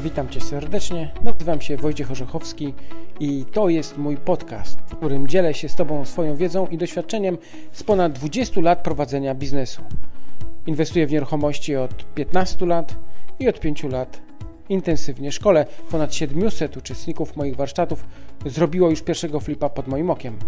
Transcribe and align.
Witam 0.00 0.28
Cię 0.28 0.40
serdecznie. 0.40 1.12
Nazywam 1.22 1.60
się 1.60 1.76
Wojciech 1.76 2.10
Orzechowski 2.10 2.74
i 3.20 3.44
to 3.52 3.68
jest 3.68 3.98
mój 3.98 4.16
podcast, 4.16 4.78
w 4.86 4.96
którym 4.96 5.28
dzielę 5.28 5.54
się 5.54 5.68
z 5.68 5.74
Tobą 5.74 6.04
swoją 6.04 6.36
wiedzą 6.36 6.66
i 6.66 6.78
doświadczeniem 6.78 7.38
z 7.72 7.82
ponad 7.82 8.12
20 8.12 8.60
lat 8.60 8.82
prowadzenia 8.82 9.34
biznesu. 9.34 9.82
Inwestuję 10.66 11.06
w 11.06 11.12
nieruchomości 11.12 11.76
od 11.76 12.14
15 12.14 12.66
lat 12.66 12.96
i 13.38 13.48
od 13.48 13.60
5 13.60 13.82
lat 13.82 14.20
intensywnie 14.68 15.32
szkole. 15.32 15.66
Ponad 15.90 16.14
700 16.14 16.76
uczestników 16.76 17.36
moich 17.36 17.56
warsztatów 17.56 18.04
zrobiło 18.46 18.90
już 18.90 19.02
pierwszego 19.02 19.40
flipa 19.40 19.68
pod 19.68 19.88
moim 19.88 20.10
okiem. 20.10 20.38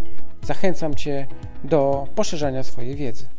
Zachęcam 0.43 0.95
Cię 0.95 1.27
do 1.65 2.07
poszerzania 2.15 2.63
swojej 2.63 2.97
wiedzy. 2.97 3.38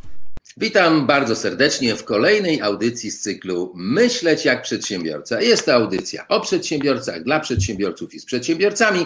Witam 0.58 1.08
bardzo 1.08 1.36
serdecznie 1.36 1.96
w 1.96 2.04
kolejnej 2.04 2.62
audycji 2.62 3.12
z 3.12 3.22
cyklu 3.22 3.74
Myśleć 3.76 4.46
jak 4.46 4.62
przedsiębiorca. 4.62 5.42
Jest 5.42 5.66
to 5.66 5.74
audycja 5.74 6.28
o 6.28 6.42
przedsiębiorcach, 6.42 7.24
dla 7.24 7.40
przedsiębiorców 7.40 8.14
i 8.14 8.20
z 8.20 8.26
przedsiębiorcami, 8.26 9.06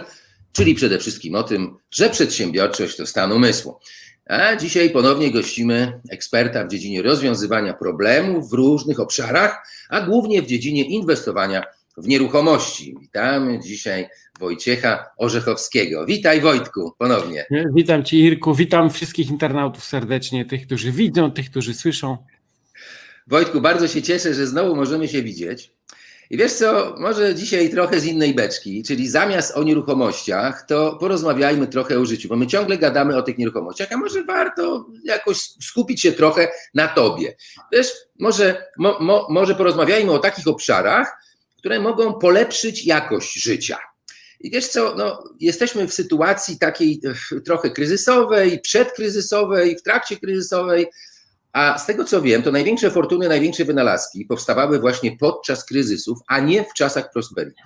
czyli 0.52 0.76
przede 0.76 1.00
wszystkim 1.00 1.36
o 1.36 1.44
tym, 1.44 1.78
że 1.92 2.10
przedsiębiorczość 2.10 2.98
to 2.98 3.06
stan 3.06 3.32
umysłu. 3.32 3.80
A 4.26 4.56
dzisiaj 4.56 4.90
ponownie 4.90 5.32
gościmy 5.32 6.02
eksperta 6.10 6.66
w 6.66 6.68
dziedzinie 6.68 7.02
rozwiązywania 7.02 7.74
problemów 7.74 8.50
w 8.50 8.54
różnych 8.54 9.00
obszarach, 9.00 9.68
a 9.90 10.02
głównie 10.02 10.42
w 10.42 10.46
dziedzinie 10.46 10.84
inwestowania 10.84 11.64
w 11.98 12.08
nieruchomości. 12.08 12.96
Witamy 13.02 13.60
dzisiaj 13.60 14.10
Wojciecha 14.40 15.06
Orzechowskiego. 15.18 16.06
Witaj 16.06 16.42
Wojtku 16.42 16.94
ponownie. 16.98 17.46
Witam 17.76 18.04
Cię 18.04 18.18
Irku, 18.18 18.56
witam 18.56 18.90
wszystkich 18.90 19.30
internautów 19.30 19.84
serdecznie, 19.84 20.46
tych, 20.46 20.66
którzy 20.66 20.92
widzą, 20.92 21.32
tych, 21.32 21.50
którzy 21.50 21.74
słyszą. 21.74 22.18
Wojtku, 23.28 23.62
bardzo 23.62 23.88
się 23.88 24.02
cieszę, 24.02 24.34
że 24.34 24.48
znowu 24.48 24.76
możemy 24.76 25.08
się 25.08 25.24
widzieć. 25.24 25.72
I 26.30 26.38
wiesz 26.38 26.54
co, 26.54 26.96
może 27.00 27.36
dzisiaj 27.36 27.70
trochę 27.70 28.00
z 28.00 28.06
innej 28.06 28.34
beczki, 28.34 28.84
czyli 28.84 29.10
zamiast 29.10 29.58
o 29.58 29.64
nieruchomościach, 29.64 30.66
to 30.68 30.98
porozmawiajmy 31.00 31.68
trochę 31.68 32.00
o 32.00 32.06
życiu, 32.06 32.30
bo 32.30 32.36
my 32.36 32.48
ciągle 32.48 32.78
gadamy 32.78 33.18
o 33.18 33.22
tych 33.22 33.38
nieruchomościach, 33.38 33.92
a 33.92 33.98
może 33.98 34.24
warto 34.24 34.86
jakoś 35.04 35.38
skupić 35.40 36.02
się 36.02 36.12
trochę 36.12 36.48
na 36.74 36.88
tobie. 36.88 37.36
Wiesz, 37.72 37.92
może, 38.20 38.66
mo, 38.78 39.00
mo, 39.00 39.28
może 39.30 39.56
porozmawiajmy 39.56 40.12
o 40.12 40.20
takich 40.20 40.48
obszarach, 40.48 41.23
które 41.64 41.80
mogą 41.80 42.14
polepszyć 42.14 42.86
jakość 42.86 43.44
życia. 43.44 43.78
I 44.40 44.52
wiesz 44.52 44.68
co, 44.68 44.96
no, 44.96 45.24
jesteśmy 45.40 45.88
w 45.88 45.94
sytuacji 45.94 46.60
takiej 46.60 47.02
trochę 47.46 47.70
kryzysowej, 47.70 48.60
przedkryzysowej, 48.60 49.78
w 49.78 49.82
trakcie 49.82 50.18
kryzysowej, 50.18 50.88
a 51.54 51.78
z 51.78 51.86
tego 51.86 52.04
co 52.04 52.22
wiem, 52.22 52.44
to 52.44 52.52
największe 52.52 52.92
fortuny, 52.92 53.30
największe 53.30 53.66
wynalazki 53.66 54.26
powstawały 54.26 54.80
właśnie 54.80 55.18
podczas 55.18 55.66
kryzysów, 55.66 56.20
a 56.28 56.40
nie 56.40 56.64
w 56.64 56.74
czasach 56.74 57.12
prosperity. 57.12 57.62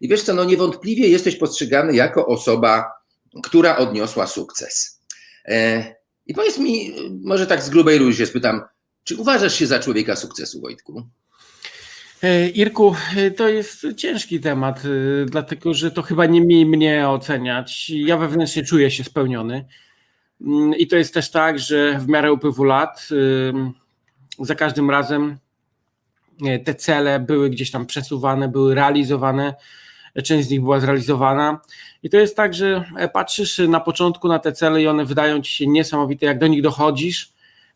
I 0.00 0.08
wiesz 0.08 0.22
co, 0.22 0.34
no 0.34 0.44
niewątpliwie 0.44 1.08
jesteś 1.08 1.36
postrzegany 1.36 1.94
jako 1.94 2.26
osoba, 2.26 2.92
która 3.42 3.76
odniosła 3.76 4.26
sukces. 4.26 5.00
E, 5.44 5.94
I 6.26 6.34
powiedz 6.34 6.58
mi, 6.58 6.94
może 7.24 7.46
tak 7.46 7.62
z 7.62 7.70
grubej 7.70 7.98
rury 7.98 8.14
się 8.14 8.26
spytam, 8.26 8.62
czy 9.04 9.16
uważasz 9.16 9.54
się 9.54 9.66
za 9.66 9.78
człowieka 9.78 10.16
sukcesu, 10.16 10.60
Wojtku? 10.60 11.06
E, 12.22 12.48
Irku, 12.48 12.94
e, 13.16 13.30
to 13.30 13.48
jest 13.48 13.86
ciężki 13.96 14.40
temat, 14.40 14.82
e, 14.84 15.24
dlatego 15.26 15.74
że 15.74 15.90
to 15.90 16.02
chyba 16.02 16.26
nie 16.26 16.40
mi 16.40 16.66
mnie 16.66 17.08
oceniać. 17.08 17.90
Ja 17.90 18.16
wewnętrznie 18.16 18.64
czuję 18.64 18.90
się 18.90 19.04
spełniony. 19.04 19.64
Mm, 20.40 20.74
I 20.74 20.86
to 20.86 20.96
jest 20.96 21.14
też 21.14 21.30
tak, 21.30 21.58
że 21.58 21.98
w 21.98 22.08
miarę 22.08 22.32
upływu 22.32 22.64
lat 22.64 23.08
za 24.38 24.54
każdym 24.54 24.90
razem 24.90 25.38
te 26.64 26.74
cele 26.74 27.20
były 27.20 27.50
gdzieś 27.50 27.70
tam 27.70 27.86
przesuwane, 27.86 28.48
były 28.48 28.74
realizowane. 28.74 29.54
Część 30.24 30.48
z 30.48 30.50
nich 30.50 30.60
była 30.60 30.80
zrealizowana. 30.80 31.60
I 32.02 32.10
to 32.10 32.16
jest 32.16 32.36
tak, 32.36 32.54
że 32.54 32.84
patrzysz 33.12 33.58
na 33.58 33.80
początku 33.80 34.28
na 34.28 34.38
te 34.38 34.52
cele 34.52 34.82
i 34.82 34.88
one 34.88 35.04
wydają 35.04 35.42
ci 35.42 35.52
się 35.52 35.66
niesamowite, 35.66 36.26
jak 36.26 36.38
do 36.38 36.46
nich 36.46 36.62
dochodzisz 36.62 37.31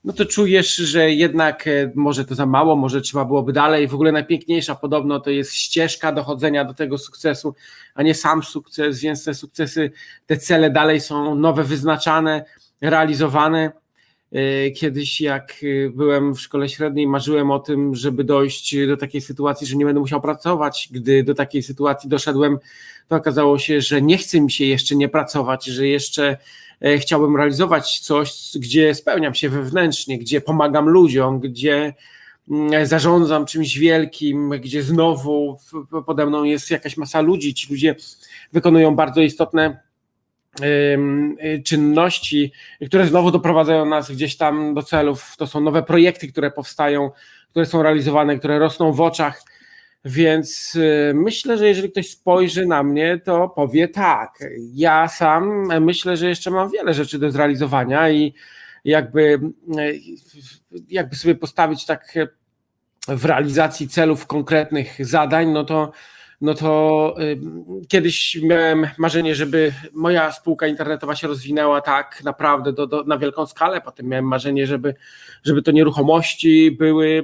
no 0.06 0.12
to 0.12 0.24
czujesz, 0.24 0.76
że 0.76 1.10
jednak 1.10 1.66
e, 1.66 1.92
może 1.94 2.24
to 2.24 2.34
za 2.34 2.46
mało, 2.46 2.76
może 2.76 3.00
trzeba 3.00 3.24
byłoby 3.24 3.52
dalej. 3.52 3.88
W 3.88 3.94
ogóle 3.94 4.12
najpiękniejsza 4.12 4.74
podobno 4.74 5.20
to 5.20 5.30
jest 5.30 5.52
ścieżka 5.52 6.12
dochodzenia 6.12 6.64
do 6.64 6.74
tego 6.74 6.98
sukcesu, 6.98 7.54
a 7.94 8.02
nie 8.02 8.14
sam 8.14 8.42
sukces, 8.42 9.00
więc 9.00 9.24
te 9.24 9.34
sukcesy, 9.34 9.90
te 10.26 10.36
cele 10.36 10.70
dalej 10.70 11.00
są 11.00 11.34
nowe, 11.34 11.64
wyznaczane, 11.64 12.44
realizowane. 12.80 13.72
E, 14.32 14.70
kiedyś, 14.70 15.20
jak 15.20 15.54
e, 15.62 15.90
byłem 15.90 16.34
w 16.34 16.40
szkole 16.40 16.68
średniej, 16.68 17.06
marzyłem 17.06 17.50
o 17.50 17.58
tym, 17.58 17.94
żeby 17.94 18.24
dojść 18.24 18.76
do 18.86 18.96
takiej 18.96 19.20
sytuacji, 19.20 19.66
że 19.66 19.76
nie 19.76 19.84
będę 19.84 20.00
musiał 20.00 20.20
pracować. 20.20 20.88
Gdy 20.92 21.22
do 21.22 21.34
takiej 21.34 21.62
sytuacji 21.62 22.10
doszedłem, 22.10 22.58
to 23.08 23.16
okazało 23.16 23.58
się, 23.58 23.80
że 23.80 24.02
nie 24.02 24.18
chce 24.18 24.40
mi 24.40 24.50
się 24.50 24.64
jeszcze 24.64 24.96
nie 24.96 25.08
pracować, 25.08 25.64
że 25.64 25.86
jeszcze 25.86 26.36
chciałbym 26.98 27.36
realizować 27.36 28.00
coś, 28.00 28.32
gdzie 28.54 28.94
spełniam 28.94 29.34
się 29.34 29.48
wewnętrznie, 29.48 30.18
gdzie 30.18 30.40
pomagam 30.40 30.88
ludziom, 30.88 31.40
gdzie 31.40 31.94
mm, 32.50 32.86
zarządzam 32.86 33.46
czymś 33.46 33.78
wielkim, 33.78 34.50
gdzie 34.50 34.82
znowu 34.82 35.58
pode 36.06 36.26
mną 36.26 36.44
jest 36.44 36.70
jakaś 36.70 36.96
masa 36.96 37.20
ludzi, 37.20 37.54
ci 37.54 37.70
ludzie 37.70 37.94
wykonują 38.52 38.96
bardzo 38.96 39.20
istotne 39.20 39.80
e, 40.62 41.58
czynności, 41.64 42.52
które 42.86 43.06
znowu 43.06 43.30
doprowadzają 43.30 43.86
nas 43.86 44.10
gdzieś 44.10 44.36
tam 44.36 44.74
do 44.74 44.82
celów. 44.82 45.34
To 45.36 45.46
są 45.46 45.60
nowe 45.60 45.82
projekty, 45.82 46.28
które 46.28 46.50
powstają, 46.50 47.10
które 47.50 47.66
są 47.66 47.82
realizowane, 47.82 48.38
które 48.38 48.58
rosną 48.58 48.92
w 48.92 49.00
oczach 49.00 49.42
więc 50.06 50.74
y, 50.74 51.12
myślę, 51.14 51.58
że 51.58 51.68
jeżeli 51.68 51.90
ktoś 51.90 52.10
spojrzy 52.10 52.66
na 52.66 52.82
mnie, 52.82 53.20
to 53.24 53.48
powie 53.48 53.88
tak. 53.88 54.38
Ja 54.74 55.08
sam 55.08 55.68
myślę, 55.80 56.16
że 56.16 56.28
jeszcze 56.28 56.50
mam 56.50 56.70
wiele 56.70 56.94
rzeczy 56.94 57.18
do 57.18 57.30
zrealizowania 57.30 58.10
i 58.10 58.34
jakby, 58.84 59.40
y, 59.78 60.00
jakby 60.88 61.16
sobie 61.16 61.34
postawić 61.34 61.86
tak 61.86 62.14
w 63.08 63.24
realizacji 63.24 63.88
celów 63.88 64.26
konkretnych 64.26 65.06
zadań, 65.06 65.50
no 65.50 65.64
to, 65.64 65.92
no 66.40 66.54
to 66.54 67.14
y, 67.20 67.38
kiedyś 67.88 68.38
miałem 68.42 68.86
marzenie, 68.98 69.34
żeby 69.34 69.72
moja 69.92 70.32
spółka 70.32 70.66
internetowa 70.66 71.16
się 71.16 71.28
rozwinęła 71.28 71.80
tak 71.80 72.24
naprawdę 72.24 72.72
do, 72.72 72.86
do, 72.86 73.04
na 73.04 73.18
wielką 73.18 73.46
skalę. 73.46 73.80
Potem 73.80 74.06
miałem 74.06 74.24
marzenie, 74.24 74.66
żeby, 74.66 74.94
żeby 75.44 75.62
to 75.62 75.70
nieruchomości 75.70 76.70
były 76.70 77.22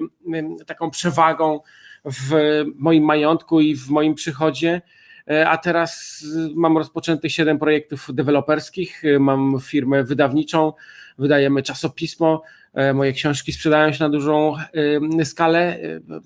taką 0.66 0.91
przewagą 0.91 1.60
w 2.05 2.63
moim 2.75 3.05
majątku 3.05 3.61
i 3.61 3.77
w 3.77 3.89
moim 3.89 4.15
przychodzie. 4.15 4.83
E, 5.31 5.49
a 5.49 5.59
teraz 5.59 6.25
mam 6.55 6.79
rozpoczętych 6.79 7.33
7 7.33 7.59
projektów 7.59 8.09
deweloperskich, 8.13 9.05
e, 9.05 9.19
mam 9.19 9.59
firmę 9.63 10.05
wydawniczą, 10.05 10.73
wydajemy 11.19 11.62
czasopismo, 11.62 12.43
e, 12.75 12.95
moje 12.95 13.12
książki 13.12 13.53
sprzedają 13.53 13.93
się 13.93 14.05
na 14.05 14.11
dużą 14.11 14.57
skalę. 15.25 15.79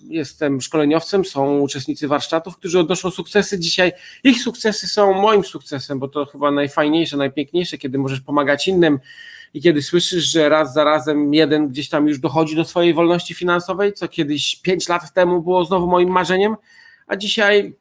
Jestem 0.09 0.60
szkoleniowcem, 0.60 1.25
są 1.25 1.59
uczestnicy 1.59 2.09
warsztatów, 2.09 2.56
którzy 2.56 2.78
odnoszą 2.78 3.10
sukcesy. 3.10 3.59
Dzisiaj 3.59 3.92
ich 4.25 4.42
sukcesy 4.42 4.88
są 4.88 5.15
moim 5.15 5.44
sukcesem, 5.44 5.98
bo 5.98 6.09
to 6.09 6.26
chyba 6.26 6.50
najfajniejsze, 6.50 7.16
najpiękniejsze, 7.16 7.78
kiedy 7.78 7.98
możesz 7.98 8.20
pomagać 8.20 8.69
innym 8.69 8.98
i 9.54 9.62
kiedy 9.62 9.82
słyszysz, 9.82 10.24
że 10.24 10.48
raz 10.48 10.74
za 10.74 10.84
razem 10.84 11.34
jeden 11.34 11.68
gdzieś 11.68 11.88
tam 11.88 12.08
już 12.08 12.18
dochodzi 12.18 12.56
do 12.56 12.64
swojej 12.64 12.94
wolności 12.94 13.34
finansowej, 13.34 13.92
co 13.92 14.08
kiedyś 14.08 14.56
5 14.56 14.88
lat 14.88 15.12
temu 15.12 15.42
było 15.42 15.64
znowu 15.64 15.86
moim 15.86 16.08
marzeniem, 16.08 16.56
a 17.06 17.16
dzisiaj 17.16 17.76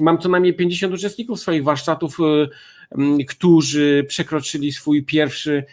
mam 0.00 0.18
co 0.18 0.28
najmniej 0.28 0.54
50 0.54 0.94
uczestników 0.94 1.40
swoich 1.40 1.64
warsztatów, 1.64 2.18
y, 3.20 3.24
którzy 3.24 4.04
przekroczyli 4.08 4.72
swój 4.72 5.04
pierwszy 5.04 5.64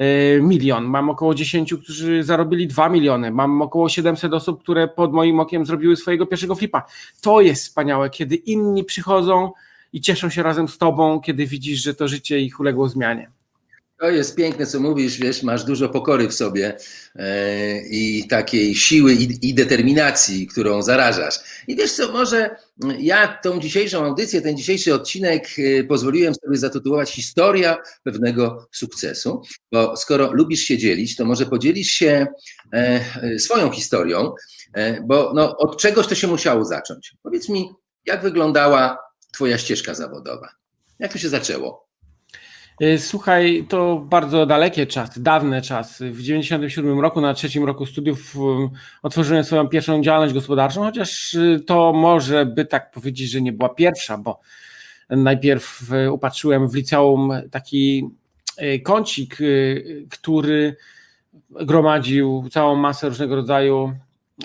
y, 0.00 0.42
milion. 0.42 0.84
Mam 0.84 1.10
około 1.10 1.34
10, 1.34 1.74
którzy 1.74 2.22
zarobili 2.22 2.66
2 2.66 2.88
miliony. 2.88 3.30
Mam 3.30 3.62
około 3.62 3.88
700 3.88 4.32
osób, 4.32 4.62
które 4.62 4.88
pod 4.88 5.12
moim 5.12 5.40
okiem 5.40 5.66
zrobiły 5.66 5.96
swojego 5.96 6.26
pierwszego 6.26 6.54
flipa. 6.54 6.82
To 7.20 7.40
jest 7.40 7.64
wspaniałe, 7.64 8.10
kiedy 8.10 8.34
inni 8.34 8.84
przychodzą 8.84 9.52
i 9.92 10.00
cieszą 10.00 10.30
się 10.30 10.42
razem 10.42 10.68
z 10.68 10.78
tobą, 10.78 11.20
kiedy 11.20 11.46
widzisz, 11.46 11.82
że 11.82 11.94
to 11.94 12.08
życie 12.08 12.40
ich 12.40 12.60
uległo 12.60 12.88
zmianie. 12.88 13.30
To 13.98 14.10
jest 14.10 14.36
piękne, 14.36 14.66
co 14.66 14.80
mówisz, 14.80 15.18
wiesz, 15.18 15.42
masz 15.42 15.64
dużo 15.64 15.88
pokory 15.88 16.28
w 16.28 16.34
sobie 16.34 16.76
e, 17.16 17.78
i 17.88 18.28
takiej 18.28 18.74
siły 18.74 19.14
i, 19.14 19.48
i, 19.48 19.54
determinacji, 19.54 20.46
którą 20.46 20.82
zarażasz. 20.82 21.38
I 21.68 21.76
wiesz 21.76 21.92
co, 21.92 22.12
może 22.12 22.56
ja 22.98 23.38
tą 23.42 23.60
dzisiejszą 23.60 24.04
audycję, 24.04 24.40
ten 24.40 24.56
dzisiejszy 24.56 24.94
odcinek 24.94 25.48
e, 25.58 25.84
pozwoliłem 25.84 26.34
sobie 26.34 26.56
zatytułować 26.56 27.10
Historia 27.10 27.76
pewnego 28.02 28.68
sukcesu, 28.72 29.42
bo 29.72 29.96
skoro 29.96 30.32
lubisz 30.32 30.60
się 30.60 30.78
dzielić, 30.78 31.16
to 31.16 31.24
może 31.24 31.46
podzielisz 31.46 31.90
się 31.90 32.26
e, 32.72 33.38
swoją 33.38 33.70
historią, 33.70 34.32
bo 35.02 35.32
no, 35.34 35.56
od 35.56 35.80
czegoś 35.80 36.06
to 36.06 36.14
się 36.14 36.26
musiało 36.26 36.64
zacząć. 36.64 37.12
Powiedz 37.22 37.48
mi, 37.48 37.70
jak 38.06 38.22
wyglądała 38.22 38.98
Twoja 39.32 39.58
ścieżka 39.58 39.94
zawodowa? 39.94 40.48
Jak 40.98 41.12
to 41.12 41.18
się 41.18 41.28
zaczęło? 41.28 41.83
E, 42.80 42.98
słuchaj, 42.98 43.66
to 43.68 44.06
bardzo 44.08 44.46
dalekie 44.46 44.86
czasy, 44.86 45.22
dawne 45.22 45.62
czasy. 45.62 46.10
W 46.10 46.22
97 46.22 47.00
roku, 47.00 47.20
na 47.20 47.34
trzecim 47.34 47.64
roku 47.64 47.86
studiów, 47.86 48.36
otworzyłem 49.02 49.44
swoją 49.44 49.68
pierwszą 49.68 50.02
działalność 50.02 50.34
gospodarczą, 50.34 50.82
chociaż 50.82 51.36
to 51.66 51.92
może 51.92 52.46
by 52.46 52.64
tak 52.64 52.90
powiedzieć, 52.90 53.30
że 53.30 53.40
nie 53.40 53.52
była 53.52 53.68
pierwsza, 53.68 54.18
bo 54.18 54.40
najpierw 55.10 55.82
upatrzyłem 56.12 56.68
w 56.68 56.74
liceum 56.74 57.32
taki 57.50 58.08
kącik, 58.82 59.38
który 60.10 60.76
gromadził 61.50 62.48
całą 62.50 62.76
masę 62.76 63.08
różnego 63.08 63.36
rodzaju 63.36 63.92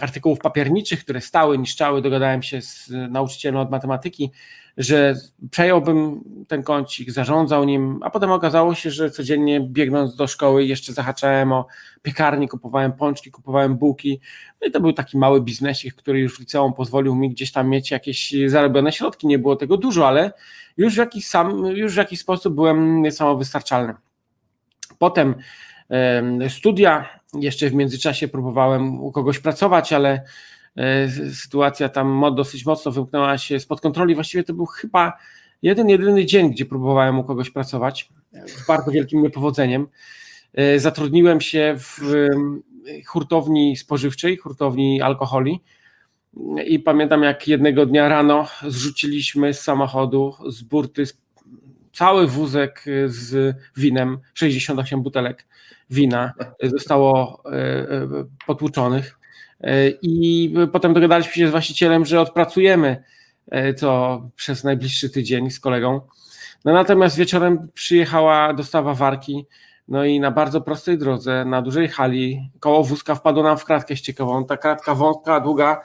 artykułów 0.02 0.40
papierniczych, 0.40 1.04
które 1.04 1.22
stały, 1.22 1.58
niszczały. 1.58 2.02
Dogadałem 2.02 2.44
się 2.44 2.62
z 2.62 2.92
nauczycielem 3.10 3.58
od 3.58 3.72
matematyki, 3.72 4.31
że 4.80 5.16
przejąłbym 5.52 6.22
ten 6.48 6.64
kącik, 6.64 7.12
zarządzał 7.12 7.64
nim, 7.64 8.00
a 8.04 8.10
potem 8.10 8.31
okazało 8.31 8.76
się, 8.76 8.92
że 8.92 9.12
codziennie 9.12 9.62
biegnąc 9.62 10.16
do 10.16 10.28
szkoły 10.28 10.66
jeszcze 10.66 10.94
zahaczałem 10.94 11.52
o 11.52 11.68
piekarni, 12.02 12.48
kupowałem 12.48 12.94
pączki, 12.94 13.31
kupowałem 13.31 13.78
bułki. 13.78 14.20
No 14.62 14.68
i 14.68 14.72
to 14.72 14.80
był 14.80 14.94
taki 14.94 15.18
mały 15.18 15.42
biznesik, 15.42 15.96
który 15.96 16.20
już 16.20 16.38
w 16.38 16.40
liceum 16.40 16.74
pozwolił 16.74 17.16
mi 17.16 17.30
gdzieś 17.30 17.52
tam 17.52 17.70
mieć 17.70 17.92
jakieś 17.92 18.34
zarobione 18.48 18.92
środki. 18.92 19.28
Nie 19.28 19.40
było 19.40 19.56
tego 19.56 19.78
dużo, 19.78 20.08
ale 20.08 20.31
już 20.78 20.94
w 20.94 20.98
jakiś, 20.98 21.28
sam, 21.28 21.66
już 21.66 21.94
w 21.94 21.98
jakiś 21.98 22.20
sposób 22.20 22.56
byłem 22.56 23.12
samowystarczalny. 23.12 23.94
Potem 25.00 25.36
studia. 26.50 27.20
Jeszcze 27.34 27.70
w 27.70 27.74
międzyczasie 27.74 28.28
próbowałem 28.28 29.02
u 29.02 29.12
kogoś 29.12 29.40
pracować, 29.40 29.94
ale 29.94 30.24
sytuacja 31.33 31.89
tam 31.89 32.24
dosyć 32.36 32.66
mocno 32.66 32.92
wymknęła 32.92 33.38
się 33.38 33.60
spod 33.60 33.81
kontroli. 33.81 34.16
Właściwie 34.16 34.44
to 34.44 34.54
był 34.54 34.66
chyba 34.66 35.13
jeden, 35.62 35.89
jedyny 35.89 36.25
dzień, 36.25 36.51
gdzie 36.51 36.66
próbowałem 36.66 37.19
u 37.19 37.24
kogoś 37.24 37.50
pracować 37.50 38.10
z 38.45 38.68
bardzo 38.68 38.92
wielkim 38.92 39.24
niepowodzeniem. 39.24 39.88
E, 40.54 40.80
zatrudniłem 40.80 41.42
się 41.42 41.75
w 41.80 42.00
hurtowni 43.07 43.77
spożywczej, 43.77 44.38
hurtowni 44.38 45.01
alkoholi. 45.01 45.60
I 46.66 46.80
pamiętam, 46.80 47.24
jak 47.24 47.48
jednego 47.48 47.86
dnia 47.86 48.10
rano 48.10 48.48
zrzuciliśmy 48.68 49.54
z 49.54 49.62
samochodu, 49.62 50.36
z 50.48 50.62
burty, 50.62 51.04
cały 51.94 52.27
wózek 52.27 52.86
z 53.06 53.56
winem, 53.77 54.19
68 54.33 55.01
butelek 55.04 55.45
wina 55.89 56.33
zostało 56.63 57.44
e, 57.45 57.51
e, 57.51 58.07
potłuczonych. 58.48 59.19
E, 59.62 59.90
I 60.02 60.54
potem 60.72 60.94
dogadaliśmy 60.94 61.34
się 61.34 61.48
z 61.48 61.52
właścicielem, 61.52 62.06
że 62.06 62.22
odpracujemy 62.22 63.04
to 63.80 64.22
przez 64.36 64.64
najbliższy 64.64 65.10
tydzień 65.10 65.52
z 65.52 65.60
kolegą. 65.60 66.02
No 66.66 66.74
natomiast 66.74 67.18
wieczorem 67.18 67.68
przyjechała 67.74 68.54
dostawa 68.54 68.94
warki, 68.94 69.46
no 69.88 70.06
i 70.06 70.20
na 70.20 70.32
bardzo 70.32 70.62
prostej 70.62 70.98
drodze, 70.98 71.46
na 71.46 71.62
dużej 71.62 71.88
hali, 71.88 72.50
koło 72.60 72.84
wózka 72.84 73.16
wpadło 73.16 73.44
nam 73.44 73.58
w 73.58 73.66
kratkę 73.66 73.98
ściekową. 73.98 74.46
Ta 74.46 74.58
kratka 74.58 74.96
wąska, 74.96 75.40
długa, 75.40 75.82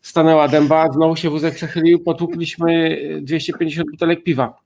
stanęła 0.00 0.48
dęba, 0.48 0.92
znowu 0.92 1.16
się 1.16 1.30
wózek 1.30 1.54
przechylił, 1.54 2.04
potłukliśmy 2.04 2.98
250 3.22 3.90
butelek 3.90 4.24
piwa. 4.24 4.60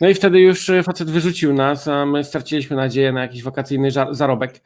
No 0.00 0.08
i 0.08 0.14
wtedy 0.14 0.40
już 0.40 0.70
e, 0.70 0.82
facet 0.82 1.10
wyrzucił 1.10 1.54
nas, 1.54 1.88
a 1.88 2.06
my 2.06 2.24
straciliśmy 2.24 2.76
nadzieję 2.76 3.12
na 3.12 3.22
jakiś 3.22 3.42
wakacyjny 3.42 3.90
zarobek. 4.10 4.60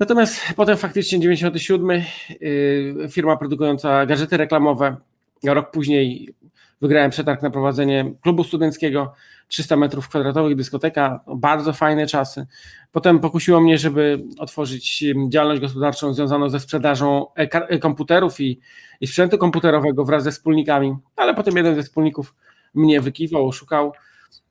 Natomiast 0.00 0.40
potem 0.56 0.76
faktycznie 0.76 1.20
97 1.20 1.90
y, 1.90 3.08
firma 3.10 3.36
produkująca 3.36 4.06
gadżety 4.06 4.36
reklamowe. 4.36 4.96
Rok 5.44 5.70
później 5.70 6.34
wygrałem 6.80 7.10
przetarg 7.10 7.42
na 7.42 7.50
prowadzenie 7.50 8.14
klubu 8.22 8.44
studenckiego, 8.44 9.12
300 9.48 9.76
metrów 9.76 10.08
kwadratowych, 10.08 10.56
dyskoteka, 10.56 11.20
bardzo 11.36 11.72
fajne 11.72 12.06
czasy. 12.06 12.46
Potem 12.92 13.18
pokusiło 13.18 13.60
mnie, 13.60 13.78
żeby 13.78 14.24
otworzyć 14.38 15.04
działalność 15.28 15.60
gospodarczą 15.60 16.14
związaną 16.14 16.48
ze 16.48 16.60
sprzedażą 16.60 17.26
komputerów 17.80 18.40
i, 18.40 18.60
i 19.00 19.06
sprzętu 19.06 19.38
komputerowego 19.38 20.04
wraz 20.04 20.22
ze 20.22 20.30
wspólnikami, 20.30 20.96
ale 21.16 21.34
potem 21.34 21.56
jeden 21.56 21.74
ze 21.74 21.82
wspólników 21.82 22.34
mnie 22.74 23.00
wykiwał, 23.00 23.52
szukał 23.52 23.92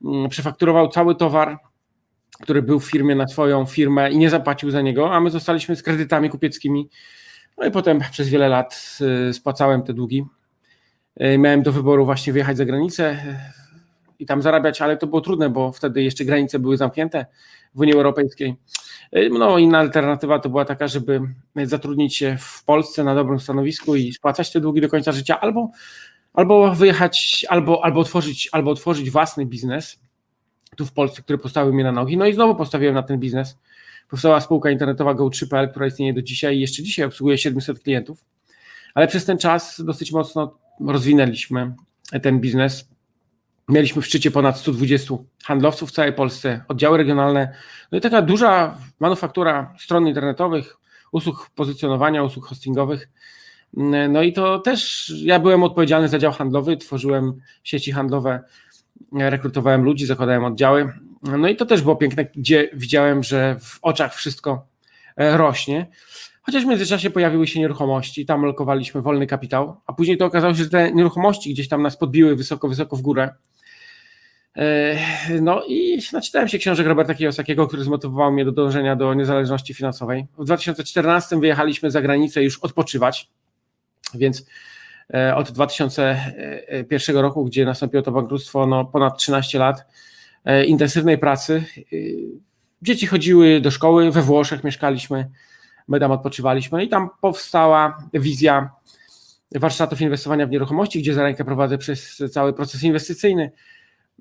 Mm, 0.04 0.30
przefakturował 0.30 0.90
cały 0.90 1.16
towar, 1.16 1.60
który 2.42 2.62
był 2.62 2.80
w 2.80 2.86
firmie 2.86 3.16
na 3.16 3.28
swoją 3.28 3.66
firmę 3.66 4.12
i 4.12 4.18
nie 4.18 4.30
zapłacił 4.30 4.72
za 4.72 4.82
niego, 4.82 5.16
a 5.16 5.20
my 5.20 5.30
zostaliśmy 5.30 5.76
z 5.76 5.84
kredytami 5.84 6.30
kupieckimi. 6.30 6.90
No 7.58 7.66
i 7.66 7.72
potem 7.72 8.00
przez 8.12 8.30
wiele 8.30 8.50
lat 8.50 8.98
y, 9.30 9.34
spłacałem 9.34 9.84
te 9.84 9.94
długi. 9.94 10.26
Y, 11.22 11.38
miałem 11.38 11.64
do 11.64 11.72
wyboru 11.72 12.06
właśnie 12.06 12.34
wyjechać 12.34 12.58
za 12.58 12.66
granicę 12.66 13.12
y, 13.12 13.16
i 14.20 14.26
tam 14.26 14.42
zarabiać, 14.42 14.82
ale 14.82 14.98
to 14.98 15.08
było 15.08 15.22
trudne, 15.22 15.50
bo 15.50 15.72
wtedy 15.72 16.04
jeszcze 16.04 16.26
granice 16.26 16.60
były 16.60 16.78
zamknięte 16.78 17.26
w 17.76 17.80
Unii 17.80 17.94
Europejskiej. 17.94 18.56
No, 19.32 19.58
inna 19.58 19.80
alternatywa 19.80 20.40
to 20.40 20.50
była 20.50 20.66
taka, 20.66 20.88
żeby 20.88 21.22
zatrudnić 21.64 22.16
się 22.16 22.38
w 22.40 22.64
Polsce 22.64 23.04
na 23.04 23.16
dobrym 23.16 23.40
stanowisku 23.40 23.96
i 23.96 24.14
spłacać 24.14 24.52
te 24.52 24.60
długi 24.60 24.82
do 24.82 24.90
końca 24.90 25.12
życia, 25.12 25.40
albo 25.40 25.72
albo 26.34 26.76
wyjechać, 26.76 27.46
albo, 27.50 27.86
albo, 27.86 28.00
otworzyć, 28.00 28.50
albo 28.52 28.72
otworzyć 28.72 29.12
własny 29.12 29.46
biznes 29.46 30.00
tu 30.76 30.86
w 30.86 30.92
Polsce, 30.92 31.22
który 31.22 31.38
postawił 31.38 31.74
mnie 31.74 31.84
na 31.84 31.92
nogi. 31.92 32.18
No 32.18 32.26
i 32.26 32.34
znowu 32.34 32.56
postawiłem 32.56 32.96
na 32.96 33.04
ten 33.04 33.20
biznes. 33.20 33.58
Powstała 34.10 34.42
spółka 34.42 34.72
internetowa 34.72 35.14
Go3.pl, 35.14 35.70
która 35.70 35.88
istnieje 35.88 36.14
do 36.14 36.22
dzisiaj 36.22 36.58
i 36.58 36.62
jeszcze 36.62 36.84
dzisiaj 36.84 37.06
obsługuje 37.06 37.38
700 37.38 37.80
klientów, 37.80 38.26
ale 38.94 39.08
przez 39.08 39.26
ten 39.26 39.38
czas 39.38 39.82
dosyć 39.86 40.12
mocno 40.12 40.58
rozwinęliśmy 40.88 41.74
ten 42.22 42.40
biznes. 42.40 42.90
Mieliśmy 43.70 44.02
w 44.02 44.06
szczycie 44.06 44.32
ponad 44.32 44.58
120 44.58 45.16
handlowców 45.44 45.90
w 45.90 45.94
całej 45.94 46.14
Polsce, 46.14 46.64
oddziały 46.68 46.98
regionalne, 46.98 47.56
no 47.92 47.98
i 47.98 48.02
taka 48.02 48.22
duża 48.22 48.78
manufaktura 49.00 49.74
stron 49.80 50.08
internetowych, 50.08 50.78
usług 51.12 51.50
pozycjonowania, 51.56 52.24
usług 52.24 52.46
hostingowych. 52.46 53.10
No 54.10 54.22
i 54.22 54.34
to 54.34 54.60
też 54.60 55.12
ja 55.24 55.40
byłem 55.40 55.64
odpowiedzialny 55.64 56.10
za 56.10 56.20
dział 56.20 56.32
handlowy, 56.32 56.78
tworzyłem 56.78 57.34
sieci 57.64 57.92
handlowe, 57.92 58.44
rekrutowałem 59.14 59.84
ludzi, 59.84 60.06
zakładałem 60.06 60.44
oddziały. 60.44 60.94
No 61.24 61.48
i 61.48 61.56
to 61.56 61.66
też 61.66 61.82
było 61.82 61.96
piękne, 61.96 62.26
gdzie 62.26 62.70
widziałem, 62.74 63.24
że 63.24 63.56
w 63.60 63.80
oczach 63.82 64.16
wszystko 64.16 64.68
e, 65.18 65.38
rośnie. 65.38 65.88
Chociaż 66.42 66.64
w 66.64 66.68
międzyczasie 66.68 67.10
pojawiły 67.10 67.48
się 67.48 67.60
nieruchomości, 67.60 68.26
tam 68.26 68.46
lokowaliśmy 68.46 69.02
wolny 69.02 69.28
kapitał, 69.28 69.82
a 69.88 69.94
później 69.94 70.18
to 70.18 70.26
okazało 70.26 70.54
się, 70.54 70.64
że 70.64 70.70
te 70.70 70.92
nieruchomości 70.92 71.54
gdzieś 71.54 71.68
tam 71.68 71.82
nas 71.82 71.98
podbiły 71.98 72.36
wysoko, 72.36 72.68
wysoko 72.68 72.96
w 72.96 73.02
górę. 73.02 73.30
E, 74.58 74.98
no 75.42 75.64
i 75.68 76.02
naczytałem 76.14 76.48
się 76.48 76.58
książek 76.58 76.88
Roberta 76.88 77.14
Kiyosakiego, 77.14 77.68
który 77.68 77.84
zmotywował 77.84 78.32
mnie 78.32 78.46
do 78.46 78.52
dążenia 78.52 78.96
do 78.96 79.14
niezależności 79.14 79.74
finansowej. 79.74 80.28
W 80.38 80.46
2014 80.46 81.40
wyjechaliśmy 81.40 81.92
za 81.92 82.02
granicę 82.02 82.44
już 82.44 82.60
odpoczywać. 82.60 83.30
Więc 84.14 84.46
od 85.36 85.52
2001 85.52 87.18
roku, 87.18 87.46
gdzie 87.46 87.66
nastąpiło 87.66 88.04
to 88.04 88.12
bankructwo, 88.12 88.68
no 88.68 88.86
ponad 88.86 89.18
13 89.18 89.60
lat 89.60 89.86
e, 90.46 90.66
intensywnej 90.66 91.18
pracy. 91.18 91.64
E, 91.78 91.84
dzieci 92.82 93.08
chodziły 93.08 93.62
do 93.62 93.72
szkoły, 93.72 94.12
we 94.12 94.22
Włoszech 94.22 94.64
mieszkaliśmy, 94.64 95.30
my 95.88 96.00
tam 96.00 96.12
odpoczywaliśmy 96.12 96.84
i 96.84 96.90
tam 96.90 97.10
powstała 97.22 97.98
wizja 98.14 98.70
warsztatów 99.56 100.02
inwestowania 100.02 100.48
w 100.48 100.50
nieruchomości, 100.50 101.00
gdzie 101.02 101.14
za 101.14 101.24
rękę 101.24 101.46
prowadzę 101.46 101.78
przez 101.78 102.24
cały 102.32 102.54
proces 102.54 102.84
inwestycyjny 102.84 103.52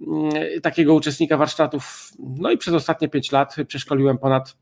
mm, 0.01 0.33
takiego 0.63 0.95
uczestnika 0.95 1.37
warsztatów. 1.37 2.13
No 2.19 2.51
i 2.51 2.59
przez 2.59 2.75
ostatnie 2.75 3.09
5 3.09 3.33
lat 3.33 3.57
przeszkoliłem 3.69 4.19
ponad 4.19 4.57